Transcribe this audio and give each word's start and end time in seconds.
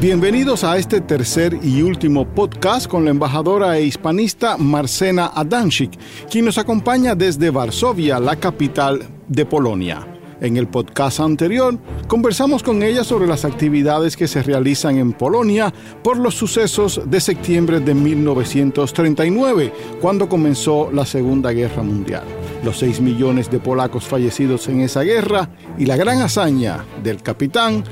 Bienvenidos 0.00 0.64
a 0.64 0.78
este 0.78 1.02
tercer 1.02 1.58
y 1.62 1.82
último 1.82 2.26
podcast 2.26 2.86
con 2.86 3.04
la 3.04 3.10
embajadora 3.10 3.76
e 3.76 3.84
hispanista 3.84 4.56
Marcena 4.56 5.30
Adanchik, 5.34 5.90
quien 6.30 6.46
nos 6.46 6.56
acompaña 6.56 7.14
desde 7.14 7.50
Varsovia, 7.50 8.18
la 8.18 8.36
capital 8.36 9.06
de 9.28 9.44
Polonia. 9.44 10.06
En 10.40 10.56
el 10.56 10.68
podcast 10.68 11.20
anterior 11.20 11.78
conversamos 12.08 12.62
con 12.62 12.82
ella 12.82 13.04
sobre 13.04 13.26
las 13.26 13.44
actividades 13.44 14.16
que 14.16 14.26
se 14.26 14.42
realizan 14.42 14.96
en 14.96 15.12
Polonia 15.12 15.70
por 16.02 16.16
los 16.16 16.34
sucesos 16.34 17.02
de 17.04 17.20
septiembre 17.20 17.80
de 17.80 17.92
1939, 17.92 19.70
cuando 20.00 20.30
comenzó 20.30 20.90
la 20.90 21.04
Segunda 21.04 21.52
Guerra 21.52 21.82
Mundial. 21.82 22.24
Los 22.64 22.78
6 22.78 23.02
millones 23.02 23.50
de 23.50 23.60
polacos 23.60 24.06
fallecidos 24.06 24.66
en 24.68 24.80
esa 24.80 25.02
guerra 25.02 25.50
y 25.76 25.84
la 25.84 25.98
gran 25.98 26.22
hazaña 26.22 26.86
del 27.02 27.20
capitán 27.22 27.84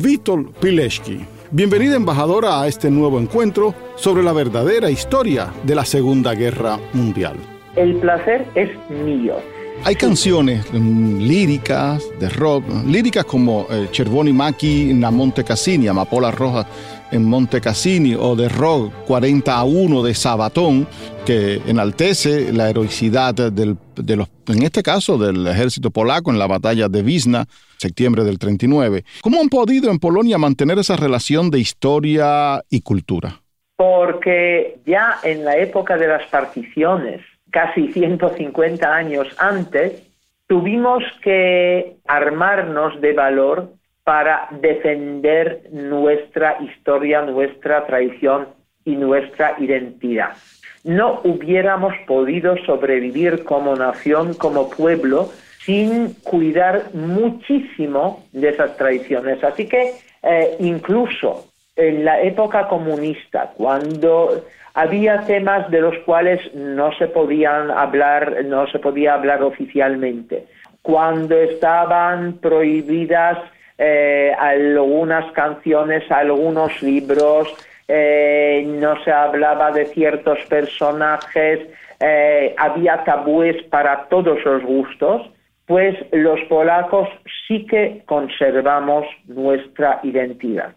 Witold 0.00 0.52
Pilecki. 0.60 1.35
Bienvenida 1.52 1.94
embajadora 1.94 2.60
a 2.60 2.66
este 2.66 2.90
nuevo 2.90 3.20
encuentro 3.20 3.72
sobre 3.94 4.24
la 4.24 4.32
verdadera 4.32 4.90
historia 4.90 5.52
de 5.62 5.76
la 5.76 5.84
Segunda 5.84 6.34
Guerra 6.34 6.76
Mundial. 6.92 7.36
El 7.76 7.94
placer 7.96 8.44
es 8.56 8.68
mío. 8.90 9.36
Hay 9.84 9.94
canciones 9.94 10.66
mm, 10.72 11.18
líricas 11.18 12.02
de 12.18 12.28
rock, 12.30 12.64
líricas 12.84 13.24
como 13.26 13.66
eh, 13.70 13.88
Cervoni 13.92 14.32
Maki 14.32 14.92
na 14.94 15.12
Monte 15.12 15.44
Cassini, 15.44 15.86
Amapola 15.86 16.32
Roja 16.32 16.66
en 17.10 17.24
Monte 17.24 17.60
Cassini 17.60 18.14
o 18.14 18.34
de 18.36 18.48
rock 18.48 18.92
40 19.06 19.52
a 19.52 19.64
1 19.64 20.02
de 20.02 20.14
Sabatón, 20.14 20.86
que 21.24 21.60
enaltece 21.66 22.52
la 22.52 22.70
heroicidad 22.70 23.34
del, 23.34 23.76
de 23.94 24.16
los, 24.16 24.28
en 24.48 24.62
este 24.62 24.82
caso, 24.82 25.18
del 25.18 25.46
ejército 25.46 25.90
polaco 25.90 26.30
en 26.30 26.38
la 26.38 26.46
batalla 26.46 26.88
de 26.88 27.02
Wisna, 27.02 27.44
septiembre 27.76 28.24
del 28.24 28.38
39. 28.38 29.04
¿Cómo 29.22 29.40
han 29.40 29.48
podido 29.48 29.90
en 29.90 29.98
Polonia 29.98 30.38
mantener 30.38 30.78
esa 30.78 30.96
relación 30.96 31.50
de 31.50 31.58
historia 31.58 32.62
y 32.70 32.80
cultura? 32.80 33.40
Porque 33.76 34.78
ya 34.86 35.18
en 35.22 35.44
la 35.44 35.56
época 35.56 35.96
de 35.96 36.08
las 36.08 36.26
particiones, 36.28 37.20
casi 37.50 37.92
150 37.92 38.94
años 38.94 39.28
antes, 39.38 40.02
tuvimos 40.46 41.02
que 41.22 41.96
armarnos 42.06 43.00
de 43.00 43.12
valor 43.12 43.75
para 44.06 44.46
defender 44.52 45.62
nuestra 45.72 46.58
historia, 46.60 47.22
nuestra 47.22 47.84
tradición 47.86 48.46
y 48.84 48.94
nuestra 48.94 49.56
identidad. 49.58 50.36
No 50.84 51.22
hubiéramos 51.24 51.92
podido 52.06 52.56
sobrevivir 52.58 53.42
como 53.42 53.74
nación, 53.74 54.34
como 54.34 54.70
pueblo, 54.70 55.28
sin 55.58 56.14
cuidar 56.22 56.94
muchísimo 56.94 58.24
de 58.32 58.50
esas 58.50 58.76
tradiciones. 58.76 59.42
Así 59.42 59.66
que 59.66 59.94
eh, 60.22 60.56
incluso 60.60 61.48
en 61.74 62.04
la 62.04 62.20
época 62.20 62.68
comunista, 62.68 63.54
cuando 63.56 64.44
había 64.74 65.22
temas 65.22 65.68
de 65.68 65.80
los 65.80 65.98
cuales 66.04 66.54
no 66.54 66.96
se 66.96 67.08
podían 67.08 67.72
hablar, 67.72 68.44
no 68.44 68.68
se 68.68 68.78
podía 68.78 69.14
hablar 69.14 69.42
oficialmente, 69.42 70.46
cuando 70.82 71.36
estaban 71.36 72.34
prohibidas 72.34 73.38
eh, 73.78 74.32
algunas 74.38 75.30
canciones, 75.32 76.10
algunos 76.10 76.82
libros, 76.82 77.54
eh, 77.88 78.64
no 78.66 79.02
se 79.04 79.12
hablaba 79.12 79.70
de 79.70 79.86
ciertos 79.86 80.38
personajes, 80.48 81.60
eh, 82.00 82.54
había 82.56 83.04
tabúes 83.04 83.62
para 83.64 84.08
todos 84.08 84.42
los 84.44 84.62
gustos, 84.62 85.30
pues 85.66 85.94
los 86.12 86.40
polacos 86.48 87.08
sí 87.46 87.66
que 87.66 88.02
conservamos 88.06 89.04
nuestra 89.26 90.00
identidad. 90.04 90.74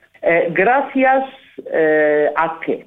gracias 0.49 1.25
a 2.35 2.59
qué? 2.65 2.85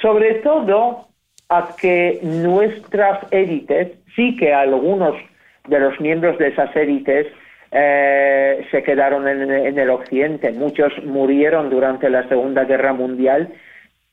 Sobre 0.00 0.34
todo 0.36 1.06
a 1.50 1.68
que 1.78 2.18
nuestras 2.22 3.30
élites, 3.30 3.92
sí 4.16 4.36
que 4.36 4.54
algunos 4.54 5.14
de 5.68 5.78
los 5.78 6.00
miembros 6.00 6.38
de 6.38 6.48
esas 6.48 6.74
élites 6.74 7.26
eh, 7.76 8.64
se 8.70 8.84
quedaron 8.84 9.26
en, 9.26 9.76
el 9.76 9.90
occidente. 9.90 10.52
Muchos 10.52 10.92
murieron 11.04 11.70
durante 11.70 12.08
la 12.08 12.28
Segunda 12.28 12.64
Guerra 12.64 12.92
Mundial, 12.92 13.48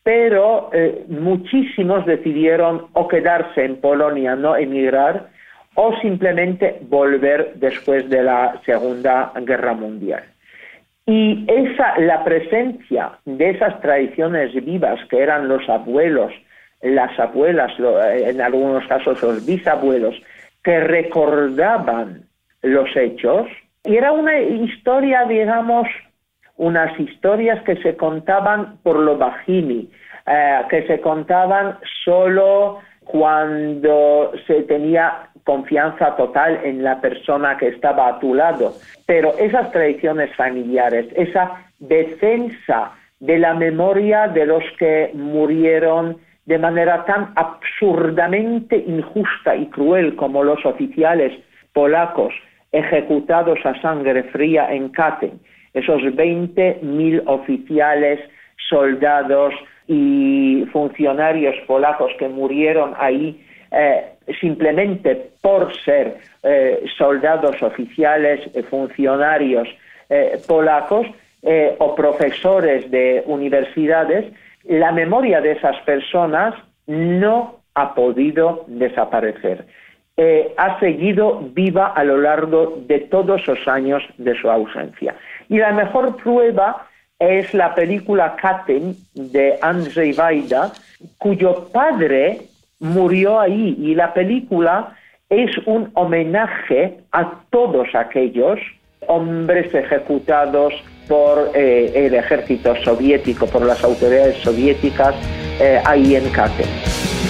pero 0.01 0.71
eh, 0.73 1.05
muchísimos 1.07 2.07
decidieron 2.07 2.87
o 2.93 3.07
quedarse 3.07 3.63
en 3.63 3.75
Polonia, 3.79 4.35
no 4.35 4.57
emigrar, 4.57 5.27
o 5.75 5.95
simplemente 6.01 6.79
volver 6.89 7.53
después 7.55 8.09
de 8.09 8.23
la 8.23 8.59
Segunda 8.65 9.31
Guerra 9.35 9.73
Mundial. 9.73 10.23
Y 11.05 11.45
esa, 11.47 11.99
la 11.99 12.23
presencia 12.23 13.11
de 13.25 13.51
esas 13.51 13.79
tradiciones 13.79 14.53
vivas 14.65 14.99
que 15.07 15.19
eran 15.19 15.47
los 15.47 15.69
abuelos, 15.69 16.33
las 16.81 17.17
abuelas, 17.19 17.71
en 17.79 18.41
algunos 18.41 18.87
casos 18.87 19.21
los 19.21 19.45
bisabuelos, 19.45 20.15
que 20.63 20.79
recordaban 20.79 22.23
los 22.61 22.89
hechos. 22.95 23.47
Y 23.83 23.95
era 23.95 24.11
una 24.11 24.39
historia, 24.39 25.25
digamos, 25.25 25.87
unas 26.57 26.97
historias 26.99 27.63
que 27.63 27.75
se 27.77 27.95
contaban 27.97 28.77
por 28.83 28.97
lo 28.97 29.17
bajini, 29.17 29.89
eh, 30.27 30.61
que 30.69 30.85
se 30.85 31.01
contaban 31.01 31.77
solo 32.05 32.79
cuando 33.05 34.31
se 34.45 34.61
tenía 34.63 35.29
confianza 35.43 36.15
total 36.15 36.59
en 36.63 36.83
la 36.83 37.01
persona 37.01 37.57
que 37.57 37.69
estaba 37.69 38.07
a 38.07 38.19
tu 38.19 38.35
lado. 38.35 38.73
Pero 39.07 39.35
esas 39.39 39.71
tradiciones 39.71 40.35
familiares, 40.35 41.07
esa 41.15 41.63
defensa 41.79 42.91
de 43.19 43.39
la 43.39 43.55
memoria 43.55 44.27
de 44.27 44.45
los 44.45 44.63
que 44.77 45.11
murieron 45.13 46.17
de 46.45 46.59
manera 46.59 47.05
tan 47.05 47.33
absurdamente 47.35 48.75
injusta 48.75 49.55
y 49.55 49.67
cruel 49.67 50.15
como 50.15 50.43
los 50.43 50.63
oficiales 50.65 51.33
polacos 51.73 52.33
ejecutados 52.71 53.59
a 53.65 53.79
sangre 53.81 54.23
fría 54.23 54.71
en 54.71 54.89
Katyn, 54.89 55.39
esos 55.73 56.01
20.000 56.01 57.23
oficiales, 57.25 58.19
soldados 58.69 59.53
y 59.87 60.65
funcionarios 60.71 61.55
polacos 61.67 62.11
que 62.17 62.29
murieron 62.29 62.93
ahí 62.97 63.43
eh, 63.71 64.15
simplemente 64.39 65.31
por 65.41 65.73
ser 65.83 66.17
eh, 66.43 66.83
soldados 66.97 67.61
oficiales, 67.61 68.41
eh, 68.53 68.63
funcionarios 68.63 69.67
polacos 70.45 71.07
o 71.79 71.95
profesores 71.95 72.91
de 72.91 73.23
universidades, 73.25 74.25
la 74.65 74.91
memoria 74.91 75.39
de 75.39 75.53
esas 75.53 75.77
personas 75.83 76.53
no 76.85 77.61
ha 77.75 77.95
podido 77.95 78.65
desaparecer. 78.67 79.65
Eh, 80.23 80.53
ha 80.55 80.79
seguido 80.79 81.39
viva 81.51 81.87
a 81.87 82.03
lo 82.03 82.21
largo 82.21 82.77
de 82.85 82.99
todos 82.99 83.47
los 83.47 83.67
años 83.67 84.03
de 84.19 84.39
su 84.39 84.51
ausencia. 84.51 85.15
Y 85.49 85.57
la 85.57 85.71
mejor 85.71 86.15
prueba 86.17 86.85
es 87.17 87.51
la 87.55 87.73
película 87.73 88.35
Katyn 88.35 88.95
de 89.15 89.57
Andrzej 89.63 90.15
Wajda, 90.15 90.73
cuyo 91.17 91.69
padre 91.73 92.41
murió 92.77 93.39
ahí 93.39 93.75
y 93.79 93.95
la 93.95 94.13
película 94.13 94.95
es 95.27 95.57
un 95.65 95.89
homenaje 95.95 96.99
a 97.11 97.41
todos 97.49 97.87
aquellos 97.95 98.59
hombres 99.07 99.73
ejecutados 99.73 100.71
por 101.07 101.49
eh, 101.55 101.91
el 101.95 102.13
ejército 102.13 102.75
soviético, 102.83 103.47
por 103.47 103.65
las 103.65 103.83
autoridades 103.83 104.37
soviéticas 104.43 105.15
eh, 105.59 105.81
ahí 105.83 106.15
en 106.15 106.29
Katyn. 106.29 107.20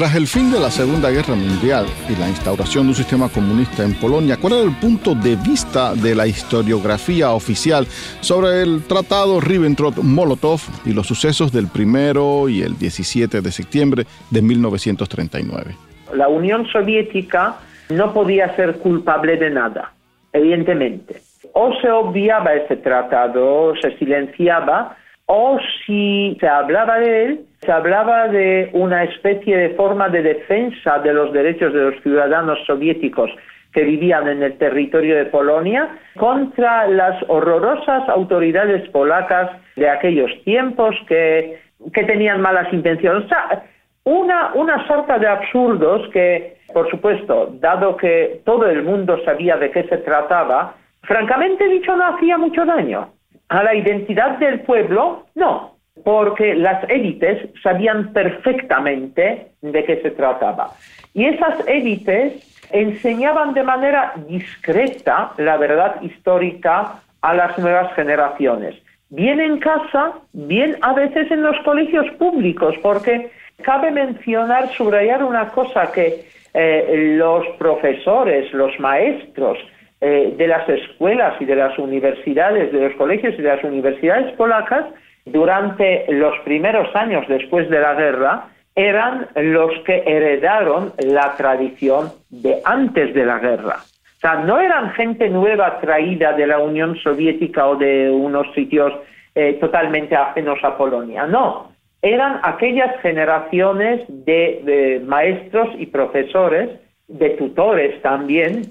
Tras 0.00 0.16
el 0.16 0.26
fin 0.26 0.50
de 0.50 0.58
la 0.58 0.70
Segunda 0.70 1.10
Guerra 1.10 1.34
Mundial 1.34 1.84
y 2.08 2.18
la 2.18 2.26
instauración 2.26 2.84
de 2.84 2.88
un 2.88 2.94
sistema 2.94 3.28
comunista 3.28 3.84
en 3.84 3.92
Polonia, 3.92 4.38
¿cuál 4.40 4.54
era 4.54 4.62
el 4.62 4.74
punto 4.80 5.14
de 5.14 5.36
vista 5.36 5.94
de 5.94 6.14
la 6.14 6.26
historiografía 6.26 7.32
oficial 7.32 7.84
sobre 8.22 8.62
el 8.62 8.82
Tratado 8.84 9.42
Ribbentrop-Molotov 9.42 10.86
y 10.86 10.94
los 10.94 11.06
sucesos 11.06 11.52
del 11.52 11.68
primero 11.68 12.48
y 12.48 12.62
el 12.62 12.78
17 12.78 13.42
de 13.42 13.52
septiembre 13.52 14.04
de 14.30 14.40
1939? 14.40 15.76
La 16.14 16.28
Unión 16.28 16.66
Soviética 16.68 17.56
no 17.90 18.14
podía 18.14 18.56
ser 18.56 18.78
culpable 18.78 19.36
de 19.36 19.50
nada, 19.50 19.92
evidentemente. 20.32 21.20
O 21.52 21.74
se 21.78 21.90
obviaba 21.90 22.54
ese 22.54 22.76
tratado, 22.76 23.64
o 23.64 23.76
se 23.76 23.98
silenciaba, 23.98 24.96
o 25.32 25.60
si 25.86 26.36
se 26.40 26.48
hablaba 26.48 26.98
de 26.98 27.24
él, 27.24 27.40
se 27.60 27.70
hablaba 27.70 28.26
de 28.26 28.68
una 28.72 29.04
especie 29.04 29.56
de 29.56 29.70
forma 29.76 30.08
de 30.08 30.22
defensa 30.22 30.98
de 30.98 31.12
los 31.12 31.32
derechos 31.32 31.72
de 31.72 31.82
los 31.82 32.02
ciudadanos 32.02 32.58
soviéticos 32.66 33.30
que 33.72 33.84
vivían 33.84 34.26
en 34.26 34.42
el 34.42 34.58
territorio 34.58 35.14
de 35.14 35.26
Polonia 35.26 35.88
contra 36.16 36.88
las 36.88 37.22
horrorosas 37.28 38.08
autoridades 38.08 38.88
polacas 38.88 39.52
de 39.76 39.88
aquellos 39.88 40.32
tiempos 40.42 40.96
que, 41.06 41.60
que 41.94 42.02
tenían 42.02 42.40
malas 42.40 42.72
intenciones. 42.72 43.26
O 43.26 43.28
sea, 43.28 43.62
una, 44.02 44.50
una 44.54 44.84
sorta 44.88 45.16
de 45.20 45.28
absurdos 45.28 46.08
que, 46.12 46.56
por 46.74 46.90
supuesto, 46.90 47.54
dado 47.60 47.96
que 47.96 48.40
todo 48.44 48.66
el 48.66 48.82
mundo 48.82 49.16
sabía 49.24 49.56
de 49.58 49.70
qué 49.70 49.84
se 49.84 49.98
trataba, 49.98 50.74
francamente 51.02 51.68
dicho 51.68 51.94
no 51.94 52.16
hacía 52.16 52.36
mucho 52.36 52.64
daño. 52.64 53.12
A 53.50 53.64
la 53.64 53.74
identidad 53.74 54.38
del 54.38 54.60
pueblo, 54.60 55.26
no, 55.34 55.74
porque 56.04 56.54
las 56.54 56.88
élites 56.88 57.48
sabían 57.64 58.12
perfectamente 58.12 59.48
de 59.60 59.84
qué 59.84 60.00
se 60.02 60.12
trataba. 60.12 60.70
Y 61.14 61.24
esas 61.24 61.66
élites 61.66 62.46
enseñaban 62.70 63.52
de 63.52 63.64
manera 63.64 64.12
discreta 64.28 65.32
la 65.36 65.56
verdad 65.56 66.00
histórica 66.00 67.02
a 67.22 67.34
las 67.34 67.58
nuevas 67.58 67.92
generaciones, 67.94 68.76
bien 69.08 69.40
en 69.40 69.58
casa, 69.58 70.12
bien 70.32 70.76
a 70.82 70.92
veces 70.92 71.28
en 71.32 71.42
los 71.42 71.58
colegios 71.64 72.06
públicos, 72.18 72.76
porque 72.80 73.32
cabe 73.62 73.90
mencionar, 73.90 74.72
subrayar 74.74 75.24
una 75.24 75.48
cosa 75.48 75.90
que 75.90 76.24
eh, 76.54 77.14
los 77.18 77.44
profesores, 77.58 78.52
los 78.52 78.78
maestros 78.78 79.58
eh, 80.02 80.32
de 80.34 80.46
las 80.46 80.66
escuelas 80.66 81.34
y 81.40 81.44
de 81.44 81.56
las 81.56 81.78
universidades, 81.78 82.72
de 82.72 82.80
los 82.88 82.94
colegios 82.94 83.34
y 83.34 83.42
de 83.42 83.48
las 83.54 83.62
universidades 83.62 84.32
polacas, 84.34 84.86
durante 85.26 86.06
los 86.08 86.38
primeros 86.40 86.88
años 86.96 87.26
después 87.28 87.68
de 87.68 87.80
la 87.80 87.92
guerra, 87.92 88.48
eran 88.74 89.28
los 89.36 89.78
que 89.84 90.02
heredaron 90.06 90.94
la 91.04 91.34
tradición 91.36 92.12
de 92.30 92.62
antes 92.64 93.12
de 93.12 93.26
la 93.26 93.40
guerra. 93.40 93.76
O 94.16 94.20
sea, 94.20 94.36
no 94.36 94.58
eran 94.58 94.90
gente 94.92 95.28
nueva 95.28 95.80
traída 95.80 96.32
de 96.32 96.46
la 96.46 96.60
Unión 96.60 96.96
Soviética 96.96 97.66
o 97.66 97.76
de 97.76 98.10
unos 98.10 98.46
sitios 98.54 98.94
eh, 99.34 99.58
totalmente 99.60 100.16
ajenos 100.16 100.58
a 100.62 100.78
Polonia, 100.78 101.26
no. 101.26 101.72
Eran 102.00 102.40
aquellas 102.42 102.98
generaciones 103.02 104.00
de 104.08 105.02
maestros 105.04 105.68
y 105.78 105.84
profesores, 105.84 106.70
de 107.06 107.30
tutores 107.30 108.00
también, 108.00 108.62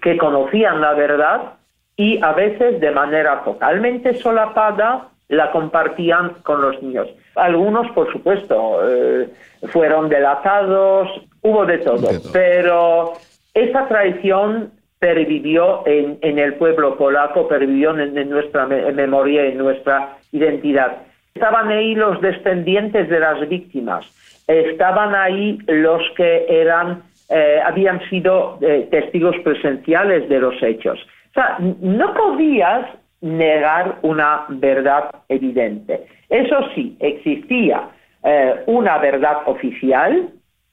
que 0.00 0.16
conocían 0.16 0.80
la 0.80 0.94
verdad 0.94 1.54
y 1.96 2.22
a 2.22 2.32
veces 2.32 2.80
de 2.80 2.90
manera 2.90 3.42
totalmente 3.44 4.14
solapada 4.14 5.08
la 5.28 5.50
compartían 5.50 6.34
con 6.42 6.60
los 6.60 6.82
niños. 6.82 7.08
Algunos, 7.36 7.90
por 7.92 8.10
supuesto, 8.12 8.80
eh, 8.88 9.28
fueron 9.68 10.08
delatados, 10.08 11.08
hubo 11.40 11.64
de 11.64 11.78
todo, 11.78 12.08
pero 12.32 13.14
esa 13.54 13.88
tradición 13.88 14.72
pervivió 14.98 15.82
en, 15.86 16.38
el 16.38 16.54
pueblo 16.54 16.96
polaco, 16.96 17.48
pervivió 17.48 17.98
en, 17.98 18.30
nuestra 18.30 18.66
memoria, 18.66 19.46
en 19.46 19.58
nuestra 19.58 20.16
identidad. 20.30 20.98
Estaban 21.34 21.70
ahí 21.70 21.94
los 21.94 22.20
descendientes 22.20 23.08
de 23.08 23.18
las 23.18 23.48
víctimas, 23.48 24.06
estaban 24.46 25.14
ahí 25.14 25.58
los 25.66 26.02
que 26.16 26.46
eran, 26.48 27.02
eh, 27.34 27.62
habían 27.64 27.98
sido 28.10 28.58
eh, 28.60 28.88
testigos 28.90 29.34
presenciales 29.42 30.28
de 30.28 30.38
los 30.38 30.62
hechos. 30.62 30.98
O 31.30 31.32
sea, 31.32 31.56
no 31.80 32.12
podías 32.12 32.90
negar 33.22 34.00
una 34.02 34.44
verdad 34.50 35.10
evidente. 35.30 36.06
Eso 36.28 36.56
sí, 36.74 36.94
existía 37.00 37.88
eh, 38.22 38.56
una 38.66 38.98
verdad 38.98 39.38
oficial 39.46 40.28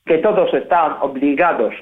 que 0.06 0.18
todos 0.18 0.54
estaban 0.54 0.98
obligados 1.00 1.74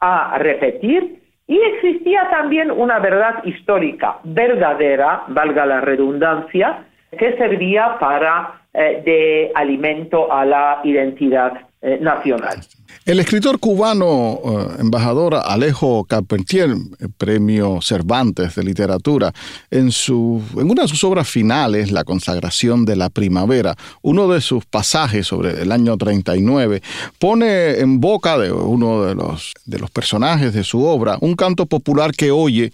a 0.00 0.38
repetir 0.38 1.20
y 1.46 1.60
existía 1.60 2.30
también 2.30 2.70
una 2.70 3.00
verdad 3.00 3.44
histórica 3.44 4.16
verdadera, 4.24 5.24
valga 5.28 5.66
la 5.66 5.82
redundancia, 5.82 6.86
que 7.18 7.36
servía 7.36 7.98
para 8.00 8.62
de 8.72 9.52
alimento 9.54 10.32
a 10.32 10.46
la 10.46 10.80
identidad 10.84 11.52
nacional. 12.00 12.56
El 13.04 13.18
escritor 13.18 13.58
cubano, 13.58 14.38
eh, 14.44 14.76
embajador 14.78 15.34
Alejo 15.34 16.04
Carpentier, 16.04 16.70
eh, 16.70 17.08
premio 17.18 17.80
Cervantes 17.82 18.54
de 18.54 18.62
literatura, 18.62 19.32
en, 19.72 19.90
su, 19.90 20.40
en 20.56 20.70
una 20.70 20.82
de 20.82 20.88
sus 20.88 21.02
obras 21.02 21.28
finales, 21.28 21.90
La 21.90 22.04
consagración 22.04 22.84
de 22.84 22.94
la 22.94 23.10
primavera, 23.10 23.74
uno 24.02 24.28
de 24.28 24.40
sus 24.40 24.66
pasajes 24.66 25.26
sobre 25.26 25.62
el 25.62 25.72
año 25.72 25.96
39, 25.96 26.80
pone 27.18 27.80
en 27.80 28.00
boca 28.00 28.38
de 28.38 28.52
uno 28.52 29.02
de 29.02 29.16
los, 29.16 29.52
de 29.64 29.80
los 29.80 29.90
personajes 29.90 30.54
de 30.54 30.62
su 30.62 30.84
obra 30.84 31.18
un 31.20 31.34
canto 31.34 31.66
popular 31.66 32.12
que 32.12 32.30
oye 32.30 32.72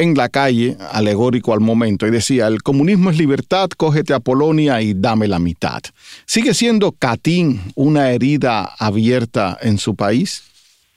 en 0.00 0.14
la 0.14 0.30
calle, 0.30 0.76
alegórico 0.92 1.52
al 1.52 1.60
momento, 1.60 2.06
y 2.06 2.10
decía, 2.10 2.46
el 2.46 2.62
comunismo 2.62 3.10
es 3.10 3.18
libertad, 3.18 3.68
cógete 3.76 4.14
a 4.14 4.20
Polonia 4.20 4.80
y 4.80 4.94
dame 4.94 5.28
la 5.28 5.38
mitad. 5.38 5.80
¿Sigue 6.24 6.54
siendo 6.54 6.92
Catín 6.92 7.60
una 7.74 8.10
herida 8.10 8.70
abierta 8.78 9.58
en 9.60 9.76
su 9.76 9.94
país? 9.94 10.42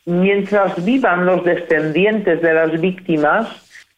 Mientras 0.05 0.83
vivan 0.85 1.25
los 1.25 1.43
descendientes 1.43 2.41
de 2.41 2.53
las 2.53 2.79
víctimas, 2.79 3.49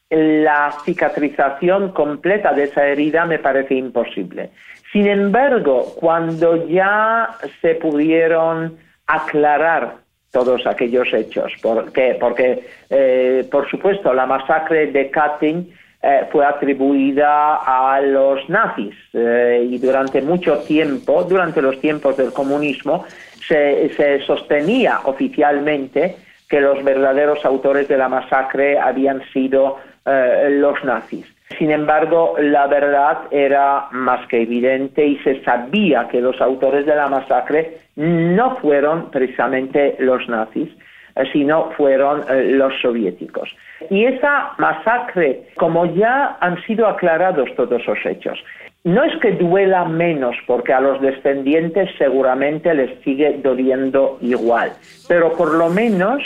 la 0.10 0.74
cicatrización 0.84 1.92
completa 1.92 2.54
de 2.54 2.64
esa 2.64 2.88
herida 2.88 3.26
me 3.26 3.38
parece 3.38 3.76
imposible. 3.76 4.50
Sin 4.92 5.06
embargo, 5.06 5.94
cuando 6.00 6.68
ya 6.68 7.30
se 7.62 7.76
pudieron 7.76 8.76
aclarar 9.06 9.98
todos 10.36 10.68
aquellos 10.68 11.08
hechos, 11.14 11.54
porque, 11.62 12.18
porque 12.20 12.60
eh, 12.90 13.48
por 13.50 13.70
supuesto, 13.70 14.14
la 14.14 14.26
masacre 14.26 14.88
de 14.88 15.10
Katyn 15.10 15.74
eh, 16.04 16.26
fue 16.30 16.46
atribuida 16.46 17.56
a 17.56 18.02
los 18.02 18.50
nazis 18.50 18.96
eh, 19.14 19.66
y 19.72 19.78
durante 19.78 20.22
mucho 20.22 20.58
tiempo, 20.58 21.24
durante 21.24 21.62
los 21.62 21.80
tiempos 21.80 22.18
del 22.18 22.34
comunismo, 22.34 23.06
se, 23.48 23.90
sostenía 24.28 25.00
oficialmente 25.06 26.18
que 26.50 26.60
los 26.60 26.84
verdaderos 26.84 27.46
autores 27.46 27.88
de 27.88 27.96
la 27.96 28.10
masacre 28.10 28.78
habían 28.78 29.24
sido 29.32 29.78
eh, 30.06 30.50
los 30.60 30.84
nazis. 30.84 31.26
Sin 31.58 31.72
embargo, 31.72 32.36
la 32.40 32.68
verdad 32.68 33.20
era 33.32 33.88
más 33.92 34.28
que 34.28 34.42
evidente 34.42 35.06
y 35.06 35.18
se 35.20 35.44
sabía 35.44 36.08
que 36.08 36.20
los 36.20 36.42
autores 36.42 36.86
de 36.86 36.96
la 36.96 37.08
masacre 37.08 37.78
no 37.96 38.58
fueron 38.58 39.12
precisamente 39.12 39.96
los 40.00 40.28
nazis, 40.28 40.70
eh, 41.16 41.24
sino 41.32 41.72
fueron 41.78 42.24
eh, 42.30 42.52
los 42.52 42.74
soviéticos. 42.82 43.56
Y 43.90 44.06
esa 44.06 44.54
masacre, 44.58 45.44
como 45.56 45.86
ya 45.86 46.38
han 46.42 46.62
sido 46.64 46.88
aclarados 46.88 47.48
todos 47.56 47.86
los 47.86 48.06
hechos, 48.06 48.44
no 48.84 49.04
es 49.04 49.16
que 49.20 49.32
duela 49.32 49.86
menos, 49.86 50.36
porque 50.46 50.74
a 50.74 50.80
los 50.80 51.02
descendientes 51.02 51.90
seguramente 51.98 52.74
les 52.74 53.00
sigue 53.04 53.40
doliendo 53.42 54.18
igual, 54.22 54.74
pero 55.08 55.34
por 55.34 55.54
lo 55.56 55.70
menos 55.70 56.22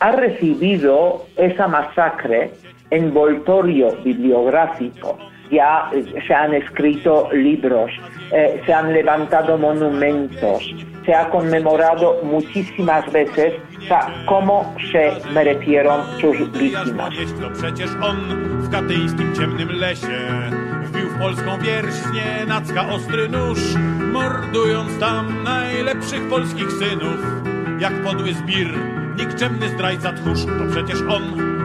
ha 0.00 0.12
recibido 0.12 1.24
esa 1.36 1.68
masacre 1.68 2.50
envoltorio 2.92 3.96
bibliográfico. 4.04 5.18
Ya 5.50 5.90
eh, 5.92 6.04
se 6.26 6.34
han 6.34 6.54
escrito 6.54 7.28
libros, 7.32 7.90
eh, 8.32 8.62
se 8.64 8.72
han 8.72 8.92
levantado 8.92 9.58
monumentos, 9.58 10.62
se 11.04 11.14
ha 11.14 11.28
conmemorado 11.30 12.20
muchísimas 12.22 13.10
veces 13.12 13.54
cómo 14.26 14.74
se 14.92 15.12
merecieron 15.34 16.00
sus 16.20 16.38
víctimas. 16.52 17.10
wbił 20.84 21.08
w 21.08 21.18
polską 21.18 21.58
wierśnię 21.58 22.46
Nacka 22.48 22.88
ostry 22.88 23.28
nóż, 23.28 23.58
mordując 24.12 24.98
tam 24.98 25.42
najlepszych 25.44 26.28
polskich 26.28 26.72
synów. 26.72 27.18
Jak 27.80 27.92
podły 27.92 28.32
zbir, 28.32 29.01
nikczemny 29.16 29.68
zdrajca 29.68 30.12
tchórz, 30.12 30.44
to 30.44 30.64
przecież 30.70 31.00
on, 31.00 31.22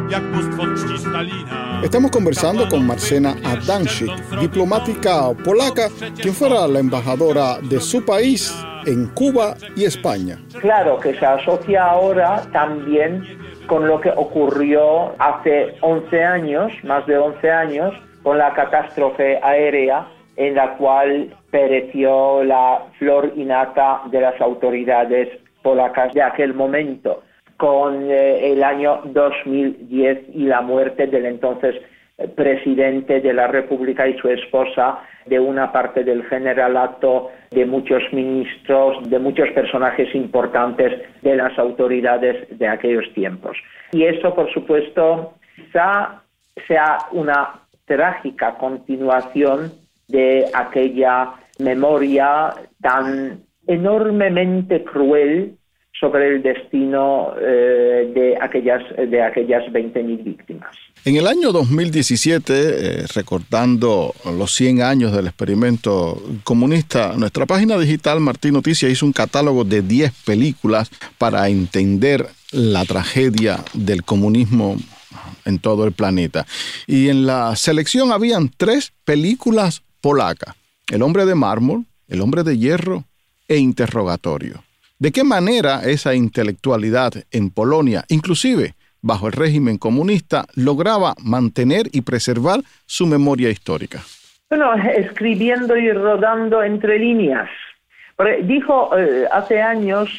jak 0.10 0.24
bóstwo 0.24 0.64
czci 0.76 1.00
Stalina. 1.00 1.82
Estamos 1.84 2.12
conversando 2.12 2.68
con 2.68 2.86
Marcena 2.86 3.34
Adansik, 3.44 4.12
diplomática 4.42 5.34
polaca, 5.46 5.90
quien 6.22 6.34
fuera 6.34 6.68
la 6.68 6.80
embajadora 6.80 7.58
de 7.62 7.80
su 7.80 8.06
país 8.06 8.54
en 8.88 9.08
Cuba 9.14 9.56
y 9.76 9.86
España. 9.86 10.38
Claro 10.62 11.00
que 11.00 11.14
se 11.14 11.26
asocia 11.26 11.84
ahora 11.86 12.42
también 12.54 13.24
con 13.68 13.88
lo 13.88 14.00
que 14.00 14.10
ocurrió 14.10 15.14
hace 15.20 15.76
11 15.82 16.24
años, 16.24 16.72
más 16.84 17.06
de 17.06 17.18
11 17.18 17.52
años, 17.52 17.94
con 18.24 18.38
la 18.38 18.54
catástrofe 18.54 19.40
aérea 19.44 20.08
en 20.38 20.56
la 20.56 20.78
cual 20.78 21.36
pereció 21.52 22.44
la 22.44 22.84
flor 22.98 23.34
innata 23.36 24.02
de 24.12 24.22
las 24.22 24.40
autoridades 24.40 25.30
polacas 25.64 26.14
de 26.14 26.22
aquel 26.22 26.54
momento, 26.54 27.24
con 27.58 28.10
eh, 28.10 28.52
el 28.52 28.64
año 28.64 29.02
2010 29.06 30.30
y 30.34 30.46
la 30.46 30.62
muerte 30.62 31.08
del 31.08 31.26
entonces 31.26 31.76
presidente 32.36 33.22
de 33.22 33.34
la 33.34 33.48
República 33.48 34.08
y 34.08 34.18
su 34.18 34.28
esposa, 34.30 35.00
de 35.28 35.40
una 35.40 35.72
parte 35.72 36.04
del 36.04 36.24
generalato, 36.24 37.30
de 37.52 37.66
muchos 37.66 38.02
ministros, 38.12 39.08
de 39.10 39.20
muchos 39.20 39.50
personajes 39.52 40.14
importantes 40.16 41.00
de 41.22 41.36
las 41.36 41.58
autoridades 41.60 42.48
de 42.58 42.68
aquellos 42.68 43.12
tiempos. 43.14 43.58
Y 43.92 44.04
eso, 44.04 44.34
por 44.34 44.52
supuesto, 44.52 45.34
quizá 45.56 46.24
sea 46.68 46.98
una 47.12 47.62
trágica 47.86 48.56
continuación 48.56 49.72
de 50.08 50.46
aquella 50.54 51.34
memoria 51.60 52.54
tan 52.82 53.42
enormemente 53.68 54.84
cruel 54.84 55.58
sobre 56.00 56.36
el 56.36 56.44
destino 56.44 57.34
eh, 57.42 58.12
de 58.14 58.38
aquellas 58.40 58.84
de 58.96 59.22
aquellas 59.22 59.64
20.000 59.72 60.24
víctimas. 60.24 60.76
En 61.06 61.16
el 61.16 61.28
año 61.28 61.52
2017, 61.52 62.54
eh, 62.54 63.06
recordando 63.16 64.14
los 64.26 64.54
100 64.54 64.82
años 64.82 65.14
del 65.14 65.28
experimento 65.28 66.22
comunista, 66.44 67.14
nuestra 67.18 67.46
página 67.46 67.78
digital 67.78 68.20
Martín 68.20 68.54
Noticias 68.54 68.92
hizo 68.92 69.06
un 69.06 69.14
catálogo 69.14 69.64
de 69.64 69.82
10 69.82 70.12
películas 70.26 70.92
para 71.18 71.48
entender 71.50 72.28
la 72.52 72.86
tragedia 72.86 73.58
del 73.74 74.04
comunismo 74.04 74.76
en 75.46 75.60
todo 75.60 75.86
el 75.86 75.94
planeta. 75.94 76.46
Y 76.86 77.10
en 77.10 77.26
la 77.26 77.56
selección 77.56 78.12
habían 78.12 78.52
tres 78.56 78.94
películas 79.06 79.84
polacas, 80.02 80.56
El 80.92 81.02
hombre 81.02 81.26
de 81.26 81.36
mármol, 81.36 81.86
El 82.08 82.22
hombre 82.22 82.44
de 82.44 82.58
hierro 82.58 83.06
e 83.48 83.58
Interrogatorio. 83.58 84.67
¿De 85.00 85.12
qué 85.12 85.24
manera 85.24 85.82
esa 85.86 86.16
intelectualidad 86.16 87.14
en 87.32 87.52
Polonia, 87.52 88.04
inclusive 88.10 88.74
bajo 89.00 89.28
el 89.28 89.34
régimen 89.34 89.78
comunista, 89.78 90.46
lograba 90.56 91.14
mantener 91.24 91.86
y 91.94 92.02
preservar 92.02 92.62
su 92.88 93.06
memoria 93.06 93.52
histórica? 93.52 94.00
Bueno, 94.50 94.74
escribiendo 94.74 95.78
y 95.78 95.92
rodando 95.92 96.64
entre 96.64 96.98
líneas. 96.98 97.48
Dijo 98.42 98.98
eh, 98.98 99.28
hace 99.32 99.62
años, 99.62 100.10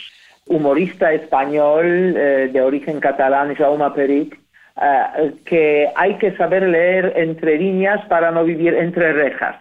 humorista 0.46 1.12
español 1.12 2.14
eh, 2.16 2.48
de 2.52 2.60
origen 2.60 3.00
catalán, 3.00 3.56
Jaume 3.56 3.90
Peric, 3.90 4.38
eh, 4.80 5.32
que 5.44 5.88
hay 5.96 6.18
que 6.18 6.36
saber 6.36 6.62
leer 6.68 7.14
entre 7.16 7.58
líneas 7.58 8.06
para 8.06 8.30
no 8.30 8.44
vivir 8.44 8.74
entre 8.74 9.12
rejas. 9.12 9.56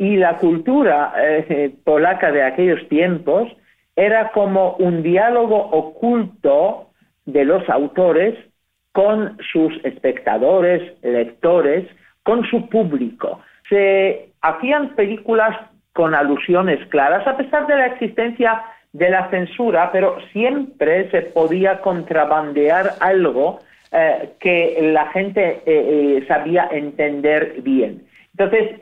y 0.00 0.16
la 0.16 0.38
cultura 0.38 1.14
polaca 1.84 2.32
de 2.32 2.42
aquellos 2.42 2.88
tiempos 2.88 3.46
era 3.96 4.30
como 4.32 4.74
un 4.76 5.02
diálogo 5.02 5.56
oculto 5.56 6.90
de 7.26 7.44
los 7.44 7.68
autores 7.68 8.34
con 8.92 9.38
sus 9.52 9.72
espectadores, 9.84 10.94
lectores, 11.02 11.88
con 12.22 12.44
su 12.44 12.68
público. 12.68 13.40
Se 13.68 14.30
hacían 14.40 14.94
películas 14.94 15.56
con 15.92 16.14
alusiones 16.14 16.84
claras, 16.88 17.26
a 17.26 17.36
pesar 17.36 17.66
de 17.66 17.76
la 17.76 17.86
existencia 17.86 18.62
de 18.92 19.10
la 19.10 19.28
censura, 19.30 19.90
pero 19.92 20.18
siempre 20.32 21.10
se 21.10 21.22
podía 21.22 21.80
contrabandear 21.80 22.94
algo 23.00 23.60
eh, 23.92 24.30
que 24.40 24.90
la 24.92 25.06
gente 25.08 25.40
eh, 25.42 25.62
eh, 25.66 26.24
sabía 26.28 26.68
entender 26.70 27.56
bien. 27.62 28.04
Entonces, 28.36 28.76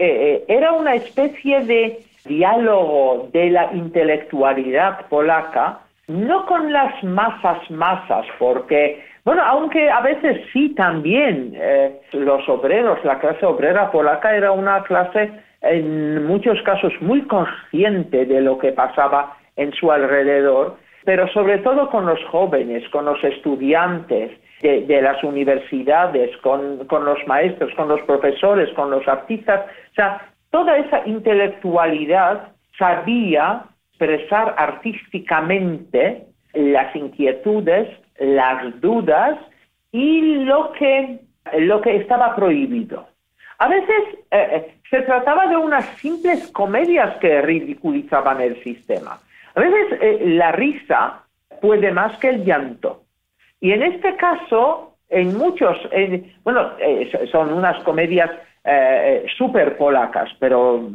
era 0.48 0.72
una 0.72 0.94
especie 0.94 1.60
de 1.64 1.98
diálogo 2.24 3.28
de 3.32 3.50
la 3.50 3.72
intelectualidad 3.72 5.06
polaca, 5.08 5.80
no 6.08 6.46
con 6.46 6.72
las 6.72 7.02
masas 7.04 7.70
masas, 7.70 8.26
porque, 8.38 9.04
bueno, 9.24 9.42
aunque 9.44 9.90
a 9.90 10.00
veces 10.00 10.40
sí 10.52 10.74
también 10.74 11.52
eh, 11.54 12.00
los 12.12 12.48
obreros, 12.48 13.04
la 13.04 13.18
clase 13.18 13.46
obrera 13.46 13.90
polaca 13.90 14.36
era 14.36 14.52
una 14.52 14.82
clase 14.82 15.30
en 15.62 16.26
muchos 16.26 16.60
casos 16.62 16.92
muy 17.00 17.22
consciente 17.22 18.26
de 18.26 18.40
lo 18.40 18.58
que 18.58 18.72
pasaba 18.72 19.36
en 19.56 19.72
su 19.72 19.92
alrededor, 19.92 20.76
pero 21.04 21.28
sobre 21.28 21.58
todo 21.58 21.88
con 21.90 22.06
los 22.06 22.22
jóvenes, 22.26 22.88
con 22.90 23.04
los 23.04 23.22
estudiantes 23.22 24.32
de, 24.60 25.02
las 25.02 25.22
universidades, 25.24 26.36
con, 26.38 26.86
con 26.86 27.04
los 27.04 27.18
maestros, 27.26 27.72
con 27.74 27.88
los 27.88 28.00
profesores, 28.02 28.72
con 28.74 28.90
los 28.90 29.06
artistas. 29.08 29.62
O 29.90 29.94
sea, 29.94 30.31
toda 30.52 30.76
esa 30.76 31.04
intelectualidad 31.06 32.52
sabía 32.78 33.64
expresar 33.90 34.54
artísticamente 34.58 36.26
las 36.54 36.94
inquietudes, 36.94 37.88
las 38.18 38.80
dudas 38.80 39.38
y 39.90 40.44
lo 40.44 40.72
que, 40.72 41.20
lo 41.58 41.80
que 41.80 41.96
estaba 41.96 42.36
prohibido. 42.36 43.06
A 43.58 43.68
veces 43.68 44.02
eh, 44.30 44.48
eh, 44.52 44.74
se 44.90 45.02
trataba 45.02 45.46
de 45.46 45.56
unas 45.56 45.84
simples 45.98 46.50
comedias 46.50 47.16
que 47.18 47.40
ridiculizaban 47.40 48.40
el 48.40 48.62
sistema. 48.62 49.20
A 49.54 49.60
veces 49.60 49.98
eh, 50.00 50.18
la 50.26 50.52
risa 50.52 51.22
puede 51.60 51.92
más 51.92 52.18
que 52.18 52.28
el 52.28 52.44
llanto. 52.44 53.04
Y 53.60 53.72
en 53.72 53.84
este 53.84 54.16
caso, 54.16 54.96
en 55.08 55.38
muchos, 55.38 55.78
bueno, 56.42 56.72
son 57.30 57.52
unas 57.52 57.80
comedias 57.84 58.30
eh, 58.64 59.26
super 59.36 59.76
polacas, 59.76 60.30
pero 60.38 60.88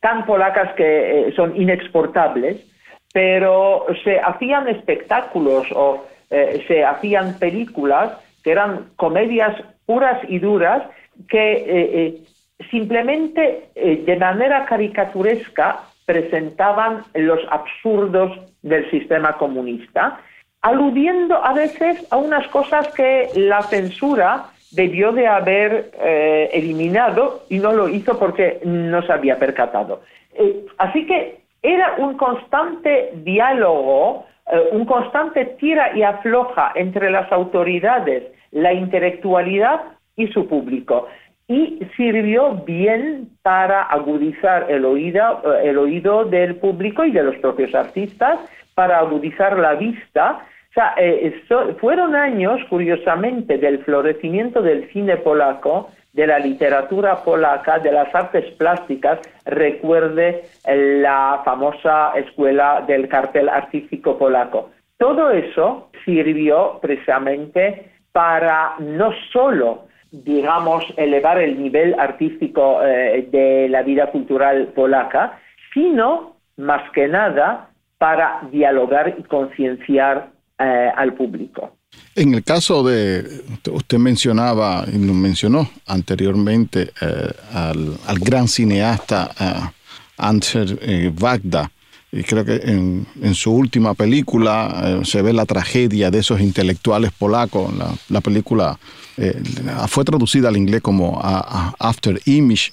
tan 0.00 0.24
polacas 0.24 0.72
que 0.74 1.28
eh, 1.28 1.32
son 1.36 1.54
inexportables, 1.54 2.64
pero 3.12 3.86
se 4.04 4.18
hacían 4.18 4.68
espectáculos 4.68 5.66
o 5.74 6.06
eh, 6.30 6.64
se 6.66 6.82
hacían 6.82 7.38
películas 7.38 8.12
que 8.42 8.52
eran 8.52 8.86
comedias 8.96 9.54
puras 9.84 10.18
y 10.28 10.38
duras 10.38 10.82
que 11.28 12.22
simplemente 12.70 13.68
de 13.74 14.16
manera 14.16 14.64
caricaturesca 14.64 15.80
presentaban 16.06 17.02
los 17.12 17.40
absurdos 17.50 18.38
del 18.62 18.90
sistema 18.90 19.34
comunista, 19.34 20.20
aludiendo 20.62 21.44
a 21.44 21.52
veces 21.52 22.06
a 22.10 22.16
unas 22.16 22.48
cosas 22.48 22.88
que 22.94 23.28
la 23.34 23.60
censura 23.62 24.46
debió 24.70 25.12
de 25.12 25.26
haber 25.26 25.90
eh, 26.00 26.50
eliminado 26.52 27.42
y 27.48 27.58
no 27.58 27.72
lo 27.72 27.88
hizo 27.88 28.18
porque 28.18 28.60
no 28.64 29.02
se 29.02 29.12
había 29.12 29.38
percatado. 29.38 30.02
Eh, 30.34 30.66
así 30.78 31.06
que 31.06 31.40
era 31.62 31.96
un 31.98 32.16
constante 32.16 33.10
diálogo, 33.16 34.26
eh, 34.50 34.68
un 34.72 34.84
constante 34.84 35.44
tira 35.58 35.96
y 35.96 36.02
afloja 36.02 36.72
entre 36.74 37.10
las 37.10 37.30
autoridades, 37.32 38.24
la 38.52 38.72
intelectualidad 38.72 39.80
y 40.16 40.28
su 40.28 40.46
público. 40.46 41.08
Y 41.48 41.80
sirvió 41.96 42.54
bien 42.64 43.28
para 43.42 43.82
agudizar 43.82 44.70
el 44.70 44.84
oído, 44.84 45.42
el 45.60 45.78
oído 45.78 46.24
del 46.24 46.54
público 46.56 47.04
y 47.04 47.10
de 47.10 47.24
los 47.24 47.36
propios 47.38 47.74
artistas, 47.74 48.38
para 48.74 49.00
agudizar 49.00 49.58
la 49.58 49.74
vista 49.74 50.46
o 50.70 50.72
sea, 50.72 50.94
eh, 50.98 51.42
fueron 51.80 52.14
años, 52.14 52.60
curiosamente, 52.68 53.58
del 53.58 53.82
florecimiento 53.84 54.62
del 54.62 54.88
cine 54.92 55.16
polaco, 55.16 55.90
de 56.12 56.28
la 56.28 56.38
literatura 56.38 57.24
polaca, 57.24 57.80
de 57.80 57.90
las 57.90 58.14
artes 58.14 58.44
plásticas. 58.54 59.18
Recuerde 59.44 60.44
la 60.64 61.42
famosa 61.44 62.12
escuela 62.14 62.84
del 62.86 63.08
cartel 63.08 63.48
artístico 63.48 64.16
polaco. 64.16 64.70
Todo 64.96 65.30
eso 65.30 65.90
sirvió 66.04 66.78
precisamente 66.80 67.90
para 68.12 68.74
no 68.78 69.10
solo, 69.32 69.86
digamos, 70.12 70.84
elevar 70.96 71.40
el 71.40 71.60
nivel 71.60 71.98
artístico 71.98 72.80
eh, 72.84 73.26
de 73.28 73.68
la 73.68 73.82
vida 73.82 74.06
cultural 74.12 74.68
polaca, 74.68 75.40
sino, 75.74 76.36
más 76.56 76.88
que 76.92 77.08
nada, 77.08 77.70
para 77.98 78.42
dialogar 78.52 79.16
y 79.18 79.24
concienciar 79.24 80.28
eh, 80.62 80.90
al 80.94 81.14
público. 81.14 81.78
En 82.14 82.34
el 82.34 82.44
caso 82.44 82.82
de, 82.82 83.44
usted 83.72 83.96
mencionaba 83.96 84.84
y 84.92 84.98
nos 84.98 85.16
mencionó 85.16 85.70
anteriormente 85.86 86.90
eh, 87.00 87.32
al, 87.54 88.18
gran 88.18 88.46
cineasta 88.46 89.30
eh, 90.82 91.12
Vagda, 91.18 91.70
y 92.12 92.22
creo 92.24 92.44
que 92.44 92.56
en, 92.56 93.06
su 93.34 93.52
última 93.52 93.94
película 93.94 95.00
se 95.02 95.22
ve 95.22 95.32
la 95.32 95.46
tragedia 95.46 96.10
de 96.10 96.18
esos 96.18 96.42
intelectuales 96.42 97.10
polacos. 97.12 97.72
La, 98.10 98.20
película 98.20 98.78
fue 99.88 100.04
traducida 100.04 100.48
al 100.48 100.58
inglés 100.58 100.82
como 100.82 101.18
After 101.22 102.20
Image, 102.26 102.72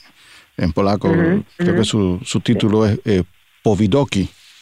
en 0.57 0.73
polaco, 0.73 1.09
creo 1.55 1.75
que 1.75 1.85
su, 1.85 2.19
su 2.25 2.41
título 2.41 2.85
es 2.85 2.99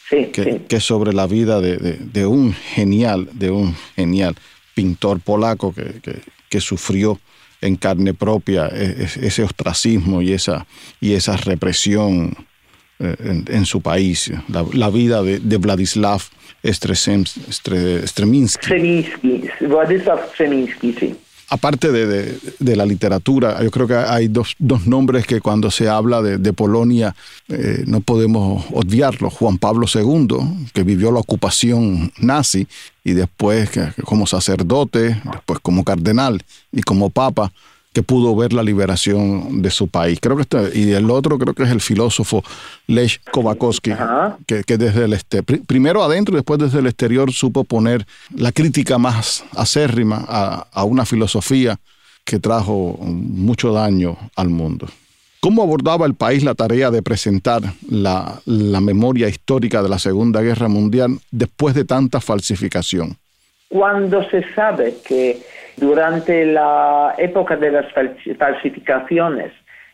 Powidoki 0.08 0.32
que, 0.32 0.76
es 0.76 0.84
sobre 0.84 1.12
la 1.12 1.26
vida 1.26 1.60
de, 1.60 2.26
un 2.26 2.52
genial, 2.52 3.28
de 3.32 3.50
un 3.50 3.74
genial 3.94 4.34
pintor 4.74 5.20
polaco 5.20 5.74
que, 5.74 6.60
sufrió 6.60 7.20
en 7.60 7.76
carne 7.76 8.14
propia 8.14 8.68
e, 8.68 9.02
e, 9.02 9.26
ese 9.26 9.42
ostracismo 9.42 10.22
y 10.22 10.32
esa, 10.32 10.66
y 11.02 11.12
esa 11.12 11.36
represión 11.36 12.34
eh, 12.98 13.42
en, 13.48 13.66
su 13.66 13.82
país. 13.82 14.32
La, 14.48 14.88
vida 14.88 15.22
de, 15.22 15.56
Vladislav 15.58 16.22
Streminski. 16.64 18.66
Vladislav 19.60 20.30
Streminski, 20.32 20.94
sí. 20.94 21.14
Aparte 21.48 21.92
de, 21.92 22.76
la 22.76 22.86
literatura, 22.86 23.62
yo 23.62 23.70
creo 23.70 23.86
que 23.86 23.94
hay 23.94 24.28
dos, 24.28 24.56
nombres 24.86 25.26
que 25.26 25.40
cuando 25.40 25.70
se 25.70 25.88
habla 25.88 26.22
de, 26.22 26.52
Polonia 26.52 27.14
eh, 27.48 27.84
no 27.86 28.00
podemos 28.00 28.64
obviarlo. 28.72 29.30
Juan 29.30 29.58
Pablo 29.58 29.86
II, 29.92 30.68
que 30.72 30.82
vivió 30.82 31.12
la 31.12 31.20
ocupación 31.20 32.12
nazi 32.18 32.66
y 33.04 33.12
después 33.12 33.70
como 34.04 34.26
sacerdote, 34.26 35.20
después 35.32 35.60
como 35.60 35.84
cardenal 35.84 36.42
y 36.72 36.82
como 36.82 37.10
papa 37.10 37.52
que 37.96 38.02
pudo 38.02 38.36
ver 38.36 38.52
la 38.52 38.62
liberación 38.62 39.62
de 39.62 39.70
su 39.70 39.88
país. 39.88 40.18
Creo 40.20 40.36
que 40.36 40.42
está, 40.42 40.64
y 40.70 40.92
el 40.92 41.10
otro 41.10 41.38
creo 41.38 41.54
que 41.54 41.62
es 41.62 41.70
el 41.70 41.80
filósofo 41.80 42.44
Lech 42.86 43.22
Kowakowski, 43.32 43.92
que, 44.44 44.76
desde 44.76 45.06
el 45.06 45.14
este, 45.14 45.42
primero 45.42 46.04
adentro 46.04 46.34
y 46.34 46.36
después 46.36 46.60
desde 46.60 46.80
el 46.80 46.88
exterior 46.88 47.32
supo 47.32 47.64
poner 47.64 48.06
la 48.34 48.52
crítica 48.52 48.98
más 48.98 49.44
acérrima 49.52 50.26
a, 50.28 50.84
una 50.84 51.06
filosofía 51.06 51.78
que 52.22 52.38
trajo 52.38 52.98
mucho 53.00 53.72
daño 53.72 54.18
al 54.36 54.50
mundo. 54.50 54.86
¿Cómo 55.40 55.62
abordaba 55.62 56.04
el 56.04 56.12
país 56.12 56.44
la 56.44 56.54
tarea 56.54 56.90
de 56.90 57.00
presentar 57.00 57.62
la, 57.88 58.42
la 58.44 58.82
memoria 58.82 59.26
histórica 59.26 59.82
de 59.82 59.88
la 59.88 59.98
Segunda 59.98 60.42
Guerra 60.42 60.68
Mundial 60.68 61.18
después 61.30 61.74
de 61.74 61.86
tanta 61.86 62.20
falsificación? 62.20 63.16
Cuando 63.68 64.22
se 64.30 64.42
sabe 64.54 64.94
que 65.06 65.38
durante 65.76 66.44
la 66.46 67.14
época 67.18 67.56
de 67.56 67.70
las 67.70 67.86
falsificaciones 68.38 69.52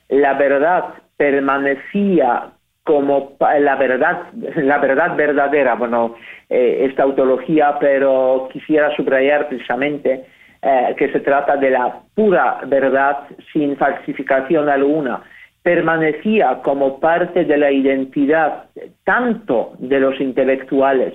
la 0.08 0.34
verdad 0.34 0.84
permanecía 1.16 2.50
como 2.84 3.36
la 3.40 3.76
verdad, 3.76 4.22
la 4.56 4.78
verdad 4.78 5.16
verdadera, 5.16 5.74
bueno, 5.74 6.16
eh, 6.50 6.86
esta 6.88 7.04
autología, 7.04 7.76
pero 7.78 8.48
quisiera 8.52 8.94
subrayar 8.96 9.48
precisamente 9.48 10.26
eh, 10.60 10.94
que 10.98 11.12
se 11.12 11.20
trata 11.20 11.56
de 11.56 11.70
la 11.70 12.00
pura 12.14 12.60
verdad 12.66 13.20
sin 13.52 13.76
falsificación 13.76 14.68
alguna, 14.68 15.22
permanecía 15.62 16.58
como 16.62 16.98
parte 16.98 17.44
de 17.44 17.56
la 17.56 17.70
identidad 17.70 18.64
tanto 19.04 19.74
de 19.78 20.00
los 20.00 20.20
intelectuales 20.20 21.14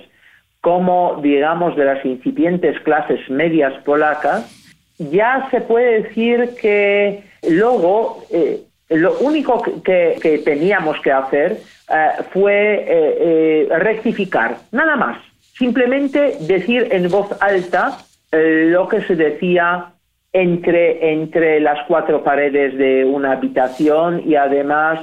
como, 0.61 1.19
digamos, 1.21 1.75
de 1.75 1.85
las 1.85 2.05
incipientes 2.05 2.79
clases 2.81 3.19
medias 3.29 3.73
polacas, 3.83 4.53
ya 4.97 5.47
se 5.51 5.61
puede 5.61 6.03
decir 6.03 6.55
que 6.59 7.23
luego 7.49 8.23
eh, 8.31 8.61
lo 8.89 9.17
único 9.19 9.61
que, 9.83 10.41
teníamos 10.43 10.99
que 11.01 11.11
hacer 11.11 11.57
eh, 11.89 12.09
fue 12.31 12.85
eh, 12.87 13.67
rectificar, 13.77 14.57
nada 14.71 14.95
más. 14.95 15.19
Simplemente 15.53 16.37
decir 16.41 16.87
en 16.91 17.09
voz 17.09 17.29
alta 17.41 17.97
lo 18.31 18.87
que 18.89 19.01
se 19.01 19.15
decía 19.15 19.93
entre, 20.33 21.13
entre 21.13 21.59
las 21.59 21.79
cuatro 21.87 22.23
paredes 22.23 22.77
de 22.77 23.05
una 23.05 23.31
habitación 23.31 24.21
y 24.23 24.35
además 24.35 24.99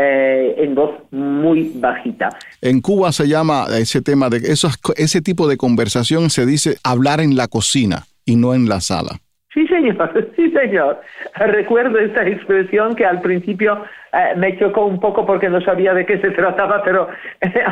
eh, 0.00 0.54
en 0.58 0.76
voz 0.76 0.92
muy 1.10 1.72
bajita. 1.74 2.28
En 2.62 2.80
Cuba 2.80 3.10
se 3.10 3.26
llama 3.26 3.66
ese 3.80 4.00
tema 4.00 4.28
de 4.28 4.36
esos, 4.36 4.78
ese 4.96 5.20
tipo 5.20 5.48
de 5.48 5.56
conversación 5.56 6.30
se 6.30 6.46
dice 6.46 6.76
hablar 6.84 7.18
en 7.20 7.34
la 7.34 7.48
cocina 7.48 8.04
y 8.24 8.36
no 8.36 8.54
en 8.54 8.68
la 8.68 8.80
sala. 8.80 9.18
Sí, 9.52 9.66
señor, 9.66 10.30
sí, 10.36 10.52
señor. 10.52 11.00
Recuerdo 11.34 11.98
esta 11.98 12.24
expresión 12.28 12.94
que 12.94 13.04
al 13.04 13.20
principio 13.22 13.82
eh, 14.12 14.36
me 14.36 14.56
chocó 14.56 14.84
un 14.84 15.00
poco 15.00 15.26
porque 15.26 15.48
no 15.48 15.60
sabía 15.62 15.92
de 15.94 16.06
qué 16.06 16.20
se 16.20 16.30
trataba, 16.42 16.80
pero 16.84 17.08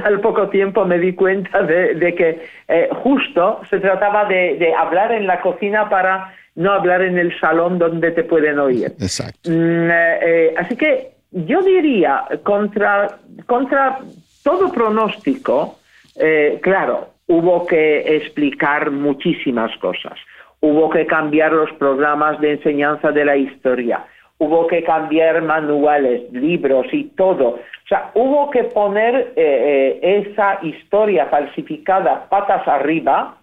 al 0.04 0.20
poco 0.20 0.48
tiempo 0.48 0.84
me 0.84 0.98
di 0.98 1.12
cuenta 1.12 1.62
de, 1.62 2.12
que 2.16 2.42
eh, 2.66 2.88
justo 3.04 3.60
se 3.70 3.78
trataba 3.78 4.24
de, 4.24 4.74
hablar 4.76 5.12
en 5.12 5.28
la 5.28 5.40
cocina 5.40 5.88
para 5.88 6.34
no 6.56 6.72
hablar 6.72 7.02
en 7.02 7.18
el 7.18 7.38
salón 7.38 7.78
donde 7.78 8.10
te 8.10 8.24
pueden 8.24 8.58
oír. 8.58 8.86
Exacto. 8.98 9.48
Mm, 9.48 9.90
así 10.58 10.74
que 10.74 11.15
yo 11.30 11.62
diría, 11.62 12.24
contra, 12.42 13.18
contra 13.46 13.98
todo 14.42 14.72
pronóstico, 14.72 15.78
eh, 16.16 16.58
claro, 16.62 17.08
hubo 17.26 17.66
que 17.66 18.16
explicar 18.16 18.90
muchísimas 18.90 19.76
cosas. 19.78 20.18
Hubo 20.60 20.88
que 20.90 21.06
cambiar 21.06 21.52
los 21.52 21.70
programas 21.72 22.40
de 22.40 22.52
enseñanza 22.52 23.12
de 23.12 23.24
la 23.24 23.36
historia. 23.36 24.04
Hubo 24.38 24.66
que 24.66 24.82
cambiar 24.82 25.42
manuales, 25.42 26.30
libros 26.32 26.86
y 26.92 27.04
todo. 27.04 27.48
O 27.48 27.88
sea, 27.88 28.10
hubo 28.14 28.50
que 28.50 28.64
poner 28.64 29.32
eh, 29.36 30.00
eh, 30.02 30.26
esa 30.30 30.58
historia 30.62 31.26
falsificada 31.26 32.28
patas 32.28 32.66
arriba 32.66 33.36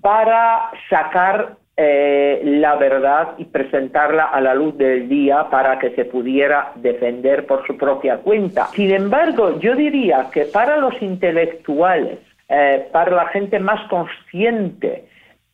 para 0.00 0.70
sacar 0.88 1.56
eh, 1.84 2.40
la 2.44 2.76
verdad 2.76 3.34
y 3.38 3.44
presentarla 3.46 4.26
a 4.26 4.40
la 4.40 4.54
luz 4.54 4.78
del 4.78 5.08
día 5.08 5.50
para 5.50 5.80
que 5.80 5.90
se 5.90 6.04
pudiera 6.04 6.70
defender 6.76 7.44
por 7.44 7.66
su 7.66 7.76
propia 7.76 8.18
cuenta. 8.18 8.66
Sin 8.66 8.92
embargo, 8.92 9.58
yo 9.58 9.74
diría 9.74 10.28
que 10.32 10.44
para 10.44 10.76
los 10.76 10.94
intelectuales, 11.02 12.20
eh, 12.48 12.86
para 12.92 13.10
la 13.16 13.26
gente 13.26 13.58
más 13.58 13.84
consciente, 13.88 15.06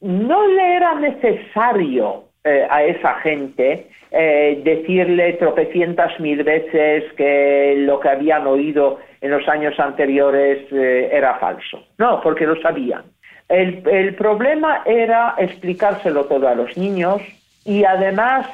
no 0.02 0.46
le 0.48 0.76
era 0.76 0.96
necesario 0.96 2.24
eh, 2.44 2.66
a 2.68 2.82
esa 2.84 3.14
gente 3.20 3.86
decirle 4.10 5.34
tropecientas 5.34 6.18
mil 6.18 6.42
veces 6.42 7.04
que 7.12 7.74
lo 7.86 8.00
que 8.00 8.08
habían 8.08 8.46
oído 8.46 8.98
en 9.20 9.30
los 9.30 9.46
años 9.48 9.78
anteriores 9.78 10.66
era 10.72 11.34
falso. 11.34 11.84
No, 11.98 12.22
porque 12.22 12.46
lo 12.46 12.58
sabían. 12.62 13.02
El, 13.48 14.14
problema 14.14 14.82
era 14.84 15.34
explicárselo 15.38 16.26
todo 16.26 16.48
a 16.48 16.54
los 16.54 16.76
niños 16.76 17.22
y 17.64 17.84
además 17.84 18.46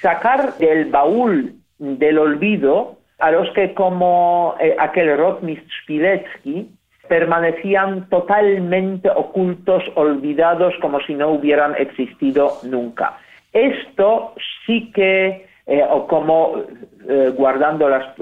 sacar 0.00 0.56
del 0.56 0.86
baúl 0.86 1.54
del 1.78 2.18
olvido 2.18 2.96
a 3.18 3.30
los 3.30 3.50
que 3.50 3.74
como 3.74 4.54
eh, 4.58 4.74
aquel 4.78 5.16
Rotmist 5.18 5.66
Spiletsky 5.82 6.70
permanecían 7.08 8.08
totalmente 8.08 9.10
ocultos, 9.10 9.82
olvidados, 9.94 10.74
como 10.80 11.00
si 11.00 11.14
no 11.14 11.30
hubieran 11.30 11.74
existido 11.76 12.58
nunca. 12.62 13.18
Esto 13.52 14.34
sí 14.66 14.92
que, 14.92 15.46
eh, 15.66 15.84
o 15.90 16.06
como 16.06 16.62
eh, 17.08 17.32
guardando 17.34 17.88
las 17.88 18.14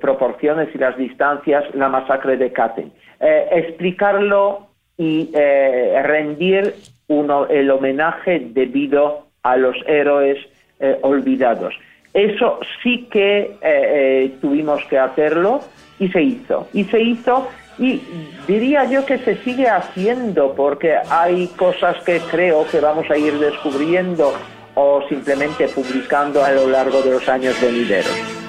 proporciones 0.00 0.68
y 0.74 0.78
las 0.78 0.96
distancias, 0.96 1.64
la 1.74 1.88
masacre 1.88 2.36
de 2.36 2.52
Katyn. 2.52 2.92
explicarlo 3.20 4.71
y 5.02 5.30
eh, 5.34 6.00
rendir 6.04 6.74
uno, 7.08 7.48
el 7.48 7.68
homenaje 7.72 8.40
debido 8.52 9.26
a 9.42 9.56
los 9.56 9.74
héroes 9.88 10.38
eh, 10.78 10.96
olvidados. 11.02 11.74
Eso 12.14 12.60
sí 12.82 13.08
que 13.10 13.56
eh, 13.62 14.30
tuvimos 14.40 14.84
que 14.84 14.98
hacerlo 14.98 15.60
y 15.98 16.08
se 16.08 16.22
hizo. 16.22 16.68
Y 16.72 16.84
se 16.84 17.00
hizo 17.00 17.48
y 17.78 18.00
diría 18.46 18.84
yo 18.84 19.04
que 19.04 19.18
se 19.18 19.36
sigue 19.38 19.68
haciendo 19.68 20.54
porque 20.54 20.94
hay 21.10 21.48
cosas 21.56 22.00
que 22.04 22.20
creo 22.30 22.64
que 22.70 22.78
vamos 22.78 23.10
a 23.10 23.16
ir 23.16 23.32
descubriendo 23.40 24.32
o 24.74 25.02
simplemente 25.08 25.66
publicando 25.68 26.44
a 26.44 26.52
lo 26.52 26.68
largo 26.68 27.02
de 27.02 27.10
los 27.10 27.28
años 27.28 27.60
venideros. 27.60 28.41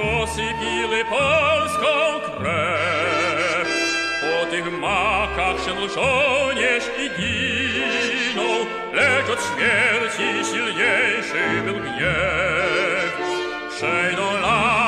Zamiast 0.00 0.20
Rosji 0.20 0.54
pili 0.60 1.04
polską 1.04 2.20
krew. 2.36 3.68
Po 4.20 4.50
tych 4.50 4.72
makach 4.80 5.56
się 5.64 5.88
żołnierz 5.88 6.84
i 6.98 7.10
lecz 8.92 9.30
od 9.30 9.40
śmierci 9.40 10.50
silniejszy 10.50 11.62
był 11.64 11.74
gniew. 11.74 13.20
Przejdą 13.70 14.40
lata 14.40 14.79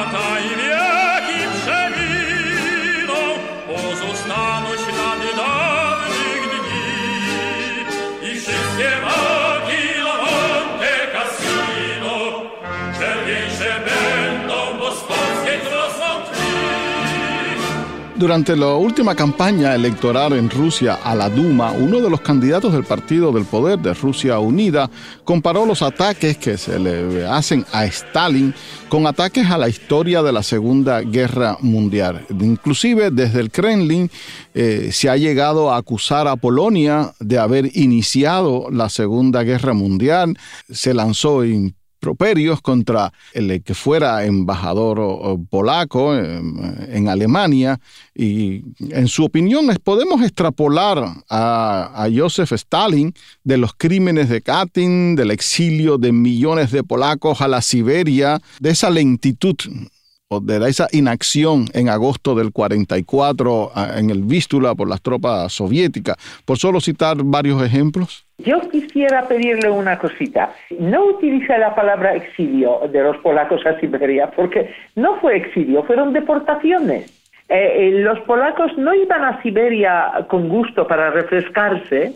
Durante 18.23 18.55
la 18.55 18.77
última 18.77 19.17
campaña 19.17 19.75
electoral 19.75 20.35
en 20.35 20.49
Rusia 20.49 20.95
a 20.95 21.13
la 21.13 21.29
Duma, 21.29 21.73
uno 21.73 22.01
de 22.01 22.09
los 22.09 22.21
candidatos 22.21 22.73
del 22.73 22.85
Partido 22.85 23.33
del 23.33 23.45
Poder 23.45 23.81
de 23.81 23.95
Rusia 23.95 24.39
Unida 24.39 24.89
comparó 25.25 25.67
los 25.67 25.83
ataques 25.83 26.39
que 26.39 26.57
se 26.57 26.79
le 26.79 27.27
hacen 27.27 27.67
a 27.73 27.85
Stalin 27.85 28.55
con 28.89 29.09
ataques 29.09 29.51
a 29.51 29.59
la 29.59 29.69
historia 29.69 30.23
de 30.23 30.31
la 30.31 30.45
Segunda 30.45 31.01
Guerra 31.01 31.57
Mundial. 31.63 32.25
Inclusive 32.31 33.11
desde 33.11 33.41
el 33.41 33.51
Kremlin 33.51 34.09
eh, 34.55 34.91
se 34.93 35.11
ha 35.11 35.17
llegado 35.17 35.73
a 35.73 35.77
acusar 35.77 36.29
a 36.29 36.37
Polonia 36.37 37.15
de 37.19 37.41
haber 37.41 37.77
iniciado 37.77 38.69
la 38.71 38.89
Segunda 38.89 39.43
Guerra 39.43 39.73
Mundial. 39.73 40.39
Se 40.71 40.95
lanzó 40.95 41.43
improperios 42.03 42.61
contra 42.61 43.13
el 43.33 43.63
que 43.63 43.75
fuera 43.75 44.25
embajador 44.25 45.39
polaco 45.49 46.17
en, 46.17 47.09
Alemania 47.09 47.79
y 48.15 48.63
en 48.91 49.07
su 49.07 49.25
opinión 49.25 49.67
podemos 49.85 50.21
extrapolar 50.23 50.99
a, 51.29 52.05
a 52.05 52.09
Joseph 52.13 52.53
Stalin 52.53 53.15
de 53.45 53.57
los 53.57 53.73
crímenes 53.75 54.29
de 54.29 54.43
Katyn, 54.43 55.15
del 55.15 55.31
exilio 55.31 55.97
de 55.97 56.11
millones 56.11 56.73
de 56.73 56.83
polacos 56.83 57.41
a 57.41 57.49
la 57.49 57.63
Siberia, 57.63 58.41
de 58.59 58.71
esa 58.71 58.91
lentitud 58.91 59.57
de 60.41 60.69
esa 60.69 60.89
inacción 60.93 61.67
en 61.75 61.89
agosto 61.89 62.35
del 62.35 62.53
44 62.53 63.73
ah, 63.75 63.95
en 63.97 64.11
el 64.11 64.23
Vístula 64.23 64.75
por 64.75 64.89
las 64.89 65.03
tropas 65.03 65.53
soviéticas, 65.53 66.17
por 66.45 66.59
solo 66.59 66.81
citar 66.81 67.17
varios 67.23 67.63
ejemplos? 67.63 68.27
Yo 68.39 68.61
quisiera 68.71 69.29
pedirle 69.29 69.71
una 69.71 69.99
cosita. 69.99 70.53
No 70.79 71.05
utilice 71.05 71.57
la 71.59 71.75
palabra 71.75 72.15
exilio 72.15 72.81
de 72.91 73.03
los 73.03 73.17
polacos 73.19 73.65
a 73.67 73.79
Siberia, 73.79 74.31
porque 74.31 74.75
no 74.97 75.21
fue 75.21 75.37
exilio, 75.37 75.85
fueron 75.85 76.13
deportaciones. 76.13 77.11
Eh, 77.49 77.89
eh, 77.89 77.91
los 78.01 78.19
polacos 78.21 78.77
no 78.79 78.95
iban 78.95 79.25
a 79.25 79.43
Siberia 79.43 80.27
con 80.29 80.49
gusto 80.49 80.87
para 80.87 81.11
refrescarse, 81.11 82.15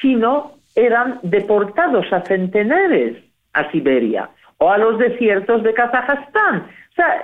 sino 0.00 0.52
eran 0.74 1.18
deportados 1.22 2.06
a 2.12 2.22
centenares 2.22 3.16
a 3.52 3.70
Siberia 3.70 4.30
o 4.58 4.70
a 4.70 4.78
los 4.78 4.98
desiertos 4.98 5.62
de 5.62 5.74
Kazajstán 5.74 6.68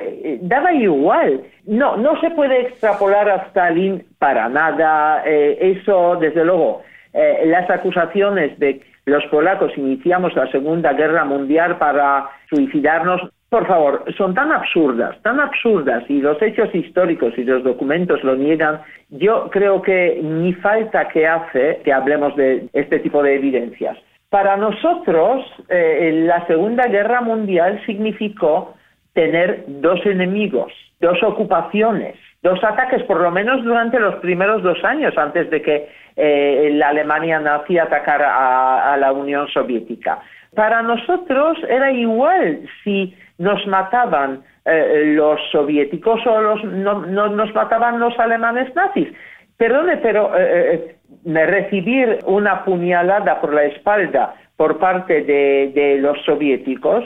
eh, 0.00 0.38
daba 0.42 0.72
igual. 0.72 1.42
No, 1.66 1.96
no 1.96 2.20
se 2.20 2.30
puede 2.30 2.62
extrapolar 2.62 3.28
a 3.28 3.36
Stalin 3.48 4.04
para 4.18 4.48
nada. 4.48 5.22
Eh, 5.26 5.76
eso, 5.78 6.16
desde 6.16 6.44
luego, 6.44 6.82
eh, 7.12 7.44
las 7.46 7.68
acusaciones 7.70 8.58
de 8.58 8.82
los 9.06 9.24
polacos 9.26 9.72
iniciamos 9.76 10.34
la 10.34 10.50
Segunda 10.50 10.92
Guerra 10.92 11.24
Mundial 11.24 11.78
para 11.78 12.28
suicidarnos, 12.48 13.20
por 13.50 13.66
favor, 13.66 14.04
son 14.16 14.34
tan 14.34 14.50
absurdas, 14.50 15.20
tan 15.22 15.38
absurdas, 15.38 16.04
y 16.08 16.20
los 16.20 16.40
hechos 16.40 16.74
históricos 16.74 17.34
y 17.36 17.44
los 17.44 17.62
documentos 17.62 18.24
lo 18.24 18.34
niegan. 18.34 18.80
Yo 19.10 19.50
creo 19.50 19.82
que 19.82 20.20
ni 20.22 20.54
falta 20.54 21.08
que 21.08 21.26
hace 21.26 21.80
que 21.84 21.92
hablemos 21.92 22.34
de 22.36 22.68
este 22.72 22.98
tipo 23.00 23.22
de 23.22 23.36
evidencias. 23.36 23.98
Para 24.30 24.56
nosotros, 24.56 25.44
la 25.68 26.44
Segunda 26.48 26.88
Guerra 26.88 27.20
Mundial 27.20 27.80
significó 27.86 28.74
tener 29.14 29.64
dos 29.66 30.04
enemigos, 30.04 30.72
dos 31.00 31.22
ocupaciones, 31.22 32.16
dos 32.42 32.62
ataques, 32.62 33.02
por 33.04 33.20
lo 33.20 33.30
menos 33.30 33.64
durante 33.64 33.98
los 33.98 34.16
primeros 34.16 34.62
dos 34.62 34.82
años 34.84 35.16
antes 35.16 35.48
de 35.50 35.62
que 35.62 35.88
eh, 36.16 36.70
la 36.74 36.88
Alemania 36.88 37.40
nazi 37.40 37.78
atacara 37.78 38.92
a, 38.92 38.96
la 38.96 39.12
Unión 39.12 39.48
Soviética. 39.48 40.18
Para 40.54 40.82
nosotros 40.82 41.58
era 41.68 41.90
igual 41.90 42.60
si 42.82 43.16
nos 43.38 43.66
mataban 43.66 44.42
eh, 44.64 45.14
los 45.16 45.40
soviéticos 45.50 46.20
o 46.26 46.40
los, 46.40 46.64
no, 46.64 47.00
nos 47.06 47.54
mataban 47.54 47.98
los 47.98 48.18
alemanes 48.18 48.74
nazis. 48.74 49.08
Perdone, 49.56 49.96
pero 49.98 50.32
eh, 50.36 50.96
recibir 51.24 52.18
una 52.26 52.64
puñalada 52.64 53.40
por 53.40 53.54
la 53.54 53.64
espalda 53.64 54.34
por 54.56 54.78
parte 54.78 55.22
de 55.22 55.98
los 56.00 56.20
soviéticos 56.24 57.04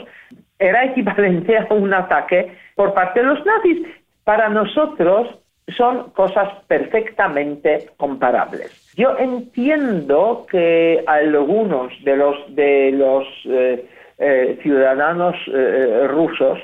era 0.59 0.85
equivalente 0.85 1.57
a 1.57 1.73
un 1.73 1.93
ataque 1.93 2.55
por 2.75 2.93
parte 2.93 3.21
de 3.21 3.25
los 3.25 3.45
nazis. 3.45 3.87
Para 4.23 4.49
nosotros 4.49 5.39
son 5.77 6.11
cosas 6.11 6.49
perfectamente 6.67 7.89
comparables. 7.97 8.93
Yo 8.95 9.17
entiendo 9.17 10.45
que 10.49 11.03
algunos 11.07 11.91
de 12.03 12.17
los, 12.17 12.55
de 12.55 12.91
los 12.91 13.25
eh, 13.45 13.85
eh, 14.17 14.59
ciudadanos 14.61 15.35
eh, 15.47 16.07
rusos 16.07 16.59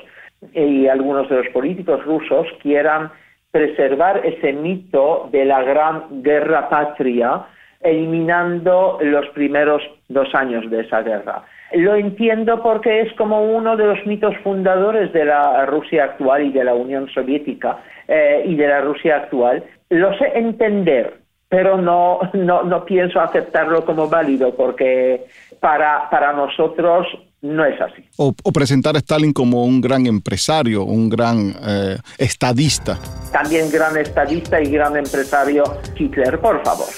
y 0.52 0.86
algunos 0.86 1.28
de 1.28 1.36
los 1.36 1.48
políticos 1.48 2.04
rusos 2.04 2.46
quieran 2.62 3.10
preservar 3.50 4.20
ese 4.24 4.52
mito 4.52 5.28
de 5.32 5.46
la 5.46 5.62
gran 5.62 6.22
guerra 6.22 6.68
patria, 6.68 7.46
eliminando 7.80 8.98
los 9.00 9.26
primeros 9.30 9.82
dos 10.08 10.34
años 10.34 10.70
de 10.70 10.80
esa 10.80 11.00
guerra. 11.02 11.42
Lo 11.72 11.96
entiendo 11.96 12.62
porque 12.62 13.00
es 13.02 13.12
como 13.14 13.42
uno 13.42 13.76
de 13.76 13.86
los 13.86 14.06
mitos 14.06 14.34
fundadores 14.42 15.12
de 15.12 15.24
la 15.24 15.66
Rusia 15.66 16.04
actual 16.04 16.44
y 16.44 16.52
de 16.52 16.64
la 16.64 16.74
Unión 16.74 17.08
Soviética 17.12 17.78
eh, 18.06 18.44
y 18.46 18.54
de 18.54 18.68
la 18.68 18.80
Rusia 18.80 19.16
actual. 19.16 19.64
Lo 19.90 20.16
sé 20.18 20.32
entender, 20.34 21.20
pero 21.48 21.76
no, 21.78 22.20
no, 22.34 22.62
no 22.62 22.84
pienso 22.84 23.20
aceptarlo 23.20 23.84
como 23.84 24.08
válido 24.08 24.54
porque 24.54 25.26
para, 25.60 26.08
para 26.10 26.32
nosotros 26.32 27.06
no 27.42 27.64
es 27.64 27.80
así. 27.80 28.04
O, 28.16 28.32
presentar 28.52 28.96
a 28.96 28.98
Stalin 28.98 29.32
como 29.32 29.64
un 29.64 29.80
gran 29.80 30.06
empresario, 30.06 30.84
un 30.84 31.08
gran 31.08 31.54
eh, 31.66 31.96
estadista. 32.18 32.98
También 33.32 33.70
gran 33.70 33.96
estadista 33.96 34.60
y 34.60 34.70
gran 34.70 34.96
empresario 34.96 35.64
Hitler, 35.96 36.40
por 36.40 36.62
favor. 36.64 36.88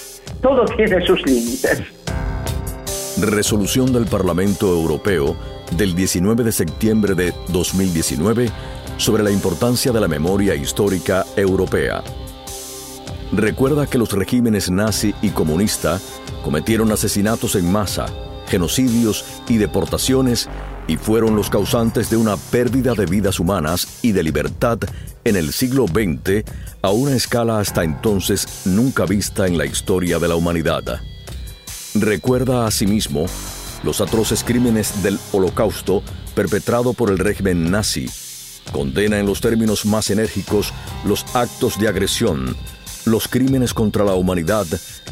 Todo 0.40 0.64
tiene 0.76 1.04
sus 1.04 1.24
límites. 1.26 1.82
Resolución 3.20 3.92
del 3.92 4.06
Parlamento 4.06 4.68
Europeo 4.68 5.36
del 5.76 5.96
19 5.96 6.44
de 6.44 6.52
septiembre 6.52 7.16
de 7.16 7.34
2019 7.48 8.48
sobre 8.96 9.24
la 9.24 9.32
importancia 9.32 9.90
de 9.90 10.00
la 10.00 10.06
memoria 10.06 10.54
histórica 10.54 11.26
europea. 11.34 12.04
Recuerda 13.32 13.88
que 13.88 13.98
los 13.98 14.12
regímenes 14.12 14.70
nazi 14.70 15.16
y 15.20 15.30
comunista 15.30 16.00
cometieron 16.44 16.92
asesinatos 16.92 17.56
en 17.56 17.72
masa, 17.72 18.06
genocidios 18.46 19.24
y 19.48 19.56
deportaciones 19.56 20.48
y 20.86 20.96
fueron 20.96 21.34
los 21.34 21.50
causantes 21.50 22.10
de 22.10 22.16
una 22.16 22.36
pérdida 22.36 22.94
de 22.94 23.06
vidas 23.06 23.40
humanas 23.40 23.98
y 24.02 24.12
de 24.12 24.22
libertad 24.22 24.78
en 25.24 25.34
el 25.34 25.52
siglo 25.52 25.86
XX 25.86 26.44
a 26.82 26.90
una 26.90 27.16
escala 27.16 27.58
hasta 27.58 27.82
entonces 27.82 28.62
nunca 28.64 29.06
vista 29.06 29.48
en 29.48 29.58
la 29.58 29.66
historia 29.66 30.20
de 30.20 30.28
la 30.28 30.36
humanidad. 30.36 31.00
Recuerda 32.00 32.64
asimismo 32.64 33.26
los 33.82 34.00
atroces 34.00 34.44
crímenes 34.44 35.02
del 35.02 35.18
Holocausto 35.32 36.04
perpetrado 36.34 36.92
por 36.92 37.10
el 37.10 37.18
régimen 37.18 37.72
nazi. 37.72 38.08
Condena 38.70 39.18
en 39.18 39.26
los 39.26 39.40
términos 39.40 39.84
más 39.84 40.10
enérgicos 40.10 40.72
los 41.04 41.24
actos 41.34 41.78
de 41.78 41.88
agresión, 41.88 42.56
los 43.04 43.26
crímenes 43.26 43.74
contra 43.74 44.04
la 44.04 44.14
humanidad 44.14 44.66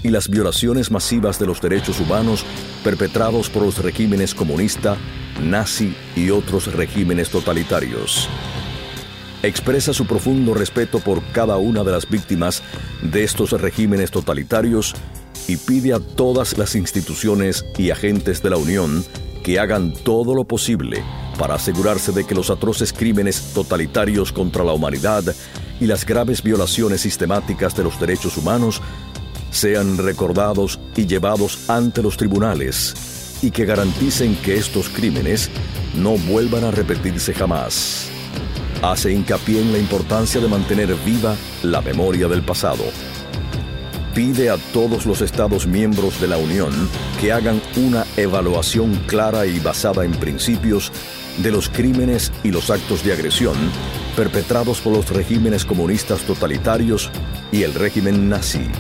y 0.04 0.10
las 0.10 0.28
violaciones 0.28 0.92
masivas 0.92 1.40
de 1.40 1.46
los 1.46 1.60
derechos 1.60 1.98
humanos 1.98 2.44
perpetrados 2.84 3.50
por 3.50 3.64
los 3.64 3.78
regímenes 3.78 4.34
comunista, 4.34 4.96
nazi 5.42 5.92
y 6.14 6.30
otros 6.30 6.72
regímenes 6.72 7.30
totalitarios. 7.30 8.28
Expresa 9.42 9.92
su 9.92 10.06
profundo 10.06 10.54
respeto 10.54 11.00
por 11.00 11.22
cada 11.32 11.56
una 11.56 11.82
de 11.82 11.92
las 11.92 12.08
víctimas 12.08 12.62
de 13.02 13.24
estos 13.24 13.50
regímenes 13.52 14.12
totalitarios 14.12 14.94
y 15.48 15.56
pide 15.56 15.92
a 15.92 16.00
todas 16.00 16.58
las 16.58 16.74
instituciones 16.74 17.64
y 17.78 17.90
agentes 17.90 18.42
de 18.42 18.50
la 18.50 18.56
Unión 18.56 19.04
que 19.42 19.60
hagan 19.60 19.92
todo 19.92 20.34
lo 20.34 20.44
posible 20.44 21.04
para 21.38 21.54
asegurarse 21.54 22.12
de 22.12 22.24
que 22.24 22.34
los 22.34 22.50
atroces 22.50 22.92
crímenes 22.92 23.52
totalitarios 23.54 24.32
contra 24.32 24.64
la 24.64 24.72
humanidad 24.72 25.22
y 25.80 25.86
las 25.86 26.04
graves 26.04 26.42
violaciones 26.42 27.02
sistemáticas 27.02 27.76
de 27.76 27.84
los 27.84 28.00
derechos 28.00 28.36
humanos 28.36 28.80
sean 29.50 29.98
recordados 29.98 30.80
y 30.96 31.06
llevados 31.06 31.70
ante 31.70 32.02
los 32.02 32.16
tribunales 32.16 33.38
y 33.42 33.50
que 33.50 33.66
garanticen 33.66 34.34
que 34.36 34.56
estos 34.56 34.88
crímenes 34.88 35.50
no 35.94 36.16
vuelvan 36.16 36.64
a 36.64 36.70
repetirse 36.70 37.32
jamás. 37.32 38.08
Hace 38.82 39.12
hincapié 39.12 39.60
en 39.60 39.72
la 39.72 39.78
importancia 39.78 40.40
de 40.40 40.48
mantener 40.48 40.94
viva 41.04 41.36
la 41.62 41.80
memoria 41.80 42.28
del 42.28 42.42
pasado 42.42 42.84
pide 44.16 44.48
a 44.48 44.56
todos 44.72 45.04
los 45.04 45.20
Estados 45.20 45.66
miembros 45.66 46.18
de 46.22 46.26
la 46.26 46.38
Unión 46.38 46.72
que 47.20 47.32
hagan 47.32 47.60
una 47.76 48.06
evaluación 48.16 48.94
clara 49.06 49.44
y 49.44 49.60
basada 49.60 50.06
en 50.06 50.12
principios 50.12 50.90
de 51.36 51.52
los 51.52 51.68
crímenes 51.68 52.32
y 52.42 52.50
los 52.50 52.70
actos 52.70 53.04
de 53.04 53.12
agresión 53.12 53.54
perpetrados 54.16 54.80
por 54.80 54.94
los 54.94 55.10
regímenes 55.10 55.66
comunistas 55.66 56.22
totalitarios 56.22 57.10
y 57.52 57.62
el 57.62 57.74
régimen 57.74 58.30
nazi. 58.30 58.70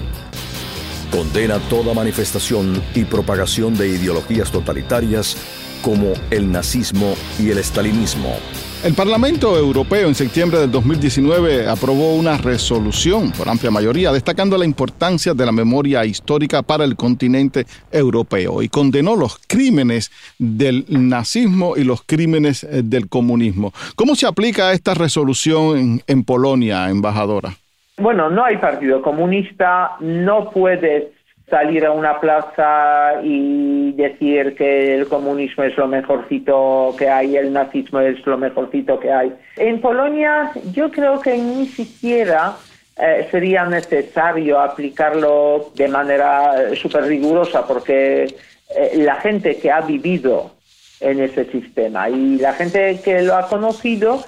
Condena 1.10 1.58
toda 1.68 1.92
manifestación 1.92 2.82
y 2.94 3.04
propagación 3.04 3.76
de 3.76 3.88
ideologías 3.88 4.50
totalitarias 4.50 5.36
como 5.82 6.14
el 6.30 6.50
nazismo 6.50 7.14
y 7.38 7.50
el 7.50 7.58
estalinismo. 7.58 8.38
El 8.86 8.94
Parlamento 8.94 9.58
Europeo 9.58 10.06
en 10.06 10.14
septiembre 10.14 10.60
del 10.60 10.70
2019 10.70 11.68
aprobó 11.68 12.14
una 12.14 12.36
resolución 12.38 13.32
por 13.32 13.48
amplia 13.48 13.68
mayoría 13.68 14.12
destacando 14.12 14.56
la 14.56 14.64
importancia 14.64 15.34
de 15.34 15.44
la 15.44 15.50
memoria 15.50 16.04
histórica 16.04 16.62
para 16.62 16.84
el 16.84 16.94
continente 16.94 17.64
europeo 17.90 18.62
y 18.62 18.68
condenó 18.68 19.16
los 19.16 19.40
crímenes 19.48 20.12
del 20.38 20.84
nazismo 20.88 21.76
y 21.76 21.82
los 21.82 22.04
crímenes 22.04 22.62
eh, 22.62 22.82
del 22.84 23.08
comunismo. 23.08 23.72
¿Cómo 23.96 24.14
se 24.14 24.28
aplica 24.28 24.70
esta 24.70 24.94
resolución 24.94 26.00
en, 26.06 26.22
Polonia, 26.22 26.88
embajadora? 26.88 27.54
Bueno, 27.98 28.30
no 28.30 28.44
hay 28.44 28.58
partido 28.58 29.02
comunista, 29.02 29.96
no 29.98 30.48
puedes 30.50 31.06
salir 31.48 31.86
a 31.86 31.92
una 31.92 32.18
plaza 32.18 33.20
y 33.22 33.92
decir 33.92 34.56
que 34.56 34.96
el 34.96 35.08
comunismo 35.08 35.62
es 35.62 35.76
lo 35.76 35.86
mejorcito 35.86 36.94
que 36.98 37.08
hay, 37.08 37.36
el 37.36 37.52
nazismo 37.52 38.00
es 38.00 38.24
lo 38.26 38.36
mejorcito 38.36 38.98
que 38.98 39.12
hay. 39.12 39.32
En 39.56 39.80
Polonia 39.80 40.50
yo 40.72 40.90
creo 40.90 41.20
que 41.20 41.38
ni 41.38 41.66
siquiera 41.66 42.56
eh, 42.98 43.28
sería 43.30 43.64
necesario 43.64 44.60
aplicarlo 44.60 45.70
de 45.74 45.86
manera 45.86 46.62
eh, 46.62 46.76
súper 46.76 47.04
rigurosa 47.04 47.64
porque 47.66 48.24
eh, 48.24 48.92
la 48.96 49.16
gente 49.16 49.56
que 49.58 49.70
ha 49.70 49.82
vivido 49.82 50.50
en 50.98 51.20
ese 51.20 51.44
sistema 51.44 52.08
y 52.08 52.38
la 52.38 52.54
gente 52.54 53.00
que 53.04 53.22
lo 53.22 53.36
ha 53.36 53.48
conocido 53.48 54.24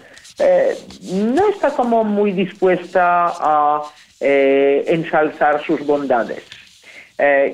no 1.11 1.49
está 1.49 1.71
como 1.71 2.05
muy 2.05 2.31
dispuesta 2.31 3.33
a 3.41 3.83
ensalzar 4.21 5.65
sus 5.65 5.85
bondades 5.85 6.45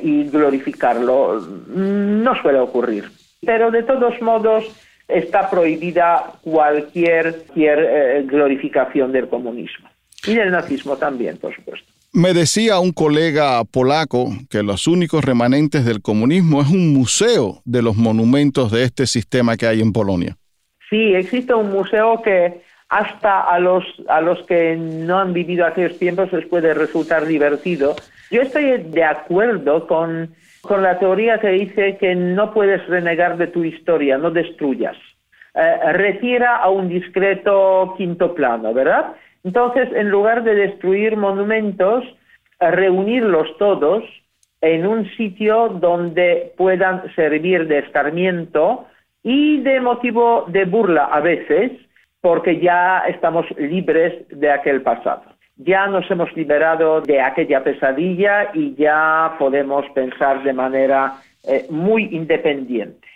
y 0.02 0.24
glorificarlo. 0.24 1.40
No 1.68 2.40
suele 2.42 2.58
ocurrir. 2.58 3.10
Pero 3.44 3.70
de 3.70 3.82
todos 3.82 4.20
modos 4.20 4.64
está 5.08 5.50
prohibida 5.50 6.32
cualquier, 6.42 7.44
cualquier 7.46 8.24
glorificación 8.26 9.12
del 9.12 9.28
comunismo. 9.28 9.88
Y 10.26 10.34
del 10.34 10.50
nazismo 10.50 10.96
también, 10.96 11.36
por 11.36 11.54
supuesto. 11.54 11.86
Me 12.16 12.32
decía 12.32 12.78
un 12.78 12.92
colega 12.92 13.64
polaco 13.64 14.28
que 14.48 14.62
los 14.62 14.86
únicos 14.86 15.24
remanentes 15.24 15.84
del 15.84 16.00
comunismo 16.00 16.62
es 16.62 16.70
un 16.70 16.92
museo 16.92 17.60
de 17.64 17.82
los 17.82 17.96
monumentos 17.96 18.70
de 18.70 18.84
este 18.84 19.06
sistema 19.06 19.56
que 19.56 19.66
hay 19.66 19.80
en 19.80 19.92
Polonia. 19.92 20.36
Sí, 20.88 21.12
existe 21.14 21.52
un 21.54 21.72
museo 21.72 22.22
que 22.22 22.62
hasta 22.88 23.40
a 23.40 23.58
los, 23.58 23.84
a 24.08 24.20
los 24.20 24.46
que 24.46 24.76
no 24.76 25.18
han 25.18 25.32
vivido 25.32 25.66
aquellos 25.66 25.98
tiempos 25.98 26.32
les 26.32 26.46
puede 26.46 26.72
resultar 26.72 27.26
divertido. 27.26 27.96
Yo 28.30 28.42
estoy 28.42 28.78
de 28.78 29.04
acuerdo 29.04 29.86
con, 29.86 30.34
con 30.62 30.82
la 30.82 30.98
teoría 30.98 31.38
que 31.38 31.48
dice 31.48 31.96
que 31.98 32.14
no 32.14 32.52
puedes 32.52 32.86
renegar 32.86 33.36
de 33.36 33.48
tu 33.48 33.64
historia, 33.64 34.18
no 34.18 34.30
destruyas. 34.30 34.96
Eh, 35.54 35.92
retira 35.92 36.56
a 36.56 36.68
un 36.70 36.88
discreto 36.88 37.94
quinto 37.96 38.34
plano, 38.34 38.74
¿verdad? 38.74 39.14
Entonces, 39.44 39.88
en 39.94 40.10
lugar 40.10 40.42
de 40.42 40.54
destruir 40.54 41.16
monumentos, 41.16 42.04
reunirlos 42.58 43.56
todos 43.58 44.02
en 44.60 44.86
un 44.86 45.08
sitio 45.16 45.68
donde 45.68 46.54
puedan 46.56 47.14
servir 47.14 47.68
de 47.68 47.80
escarmiento 47.80 48.86
y 49.22 49.60
de 49.60 49.80
motivo 49.80 50.46
de 50.48 50.64
burla 50.64 51.04
a 51.04 51.20
veces, 51.20 51.72
porque 52.20 52.58
ya 52.58 53.00
estamos 53.06 53.46
libres 53.58 54.26
de 54.30 54.50
aquel 54.50 54.80
pasado. 54.82 55.22
Ya 55.56 55.86
nos 55.86 56.10
hemos 56.10 56.32
liberado 56.34 57.00
de 57.00 57.20
aquella 57.20 57.62
pesadilla 57.62 58.50
y 58.54 58.74
ya 58.74 59.36
podemos 59.38 59.84
pensar 59.94 60.42
de 60.42 60.52
manera 60.52 61.14
eh, 61.44 61.66
muy 61.70 62.04
independiente. 62.10 63.06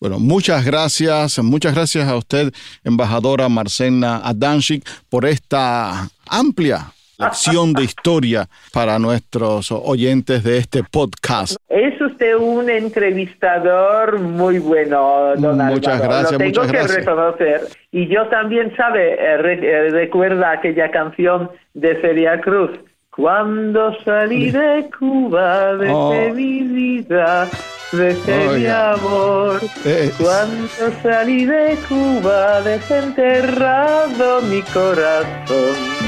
Bueno, 0.00 0.20
muchas 0.20 0.64
gracias, 0.64 1.42
muchas 1.42 1.74
gracias 1.74 2.08
a 2.08 2.16
usted, 2.16 2.52
embajadora 2.84 3.48
Marcena 3.48 4.18
Adanchik, 4.18 4.88
por 5.10 5.26
esta 5.26 6.08
amplia 6.28 6.92
lección 7.18 7.72
de 7.72 7.84
historia 7.84 8.48
para 8.72 8.98
nuestros 8.98 9.70
oyentes 9.72 10.44
de 10.44 10.58
este 10.58 10.82
podcast. 10.84 11.56
Es 11.68 12.00
usted 12.00 12.36
un 12.36 12.70
entrevistador 12.70 14.20
muy 14.20 14.58
bueno, 14.58 15.34
don 15.36 15.58
Muchas 15.58 16.00
gracias, 16.00 16.32
Lo 16.32 16.38
tengo 16.38 16.62
que 16.62 16.82
reconocer. 16.82 17.60
Y 17.90 18.06
yo 18.08 18.26
también, 18.28 18.74
sabe, 18.76 19.14
eh, 19.14 19.58
eh, 19.62 19.88
recuerda 19.90 20.52
aquella 20.52 20.90
canción 20.90 21.50
de 21.74 22.00
Celia 22.00 22.40
Cruz. 22.40 22.70
Cuando 23.10 23.96
salí 24.04 24.52
de 24.52 24.88
Cuba, 24.96 25.74
de 25.74 25.90
oh. 25.90 26.32
mi 26.32 26.62
vida 26.62 27.48
Dejé 27.92 28.58
mi 28.58 28.66
amor 28.66 29.60
eh, 29.86 30.12
cuando 30.18 30.92
salí 31.02 31.46
de 31.46 31.78
Cuba 31.88 32.60
desenterrado 32.60 34.42
mi 34.42 34.60
corazón. 34.60 36.07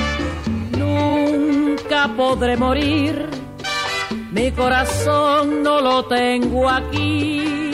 Nunca 1.91 2.07
podré 2.17 2.57
morir, 2.57 3.29
mi 4.31 4.53
corazón 4.53 5.65
no 5.65 5.81
lo 5.81 6.05
tengo 6.05 6.69
aquí. 6.69 7.73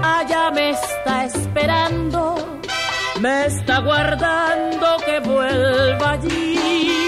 Allá 0.00 0.52
me 0.52 0.70
está 0.70 1.24
esperando, 1.24 2.36
me 3.20 3.46
está 3.46 3.80
guardando 3.80 4.96
que 5.04 5.18
vuelva 5.28 6.12
allí. 6.12 7.01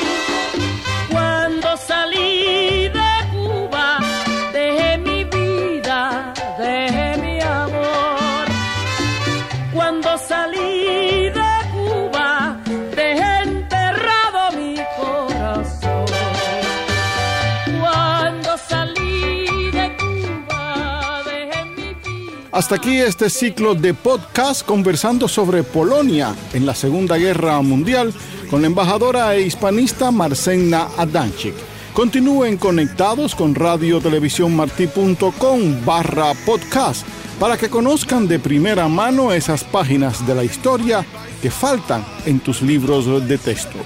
Hasta 22.55 22.77
aquí 22.77 22.97
este 22.99 23.29
ciclo 23.31 23.75
de 23.75 23.95
podcast 23.95 24.64
conversando 24.64 25.27
sobre 25.27 25.64
Polonia 25.64 26.37
en 26.53 26.64
la 26.64 26.77
Segunda 26.77 27.17
Guerra 27.17 27.61
Mundial 27.62 28.14
con 28.49 28.61
la 28.61 28.69
embajadora 28.69 29.35
e 29.35 29.43
hispanista 29.43 30.12
Marcena 30.12 30.87
Adanchik. 30.97 31.55
Continúen 31.95 32.57
conectados 32.57 33.35
con 33.35 33.57
radiotelevisionmartí.com 33.57 35.85
barra 35.85 36.33
podcast 36.47 37.05
para 37.40 37.57
que 37.57 37.69
conozcan 37.69 38.29
de 38.29 38.38
primera 38.38 38.87
mano 38.87 39.33
esas 39.33 39.64
páginas 39.64 40.25
de 40.25 40.37
la 40.37 40.45
historia 40.45 41.05
que 41.43 41.51
faltan 41.51 42.07
en 42.25 42.38
tus 42.38 42.62
libros 42.62 43.27
de 43.27 43.37
texto. 43.37 43.81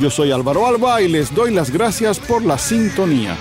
Yo 0.00 0.08
soy 0.08 0.32
Álvaro 0.32 0.66
Alba 0.66 1.02
y 1.02 1.08
les 1.08 1.34
doy 1.34 1.52
las 1.52 1.70
gracias 1.70 2.18
por 2.18 2.42
la 2.42 2.56
sintonía. 2.56 3.36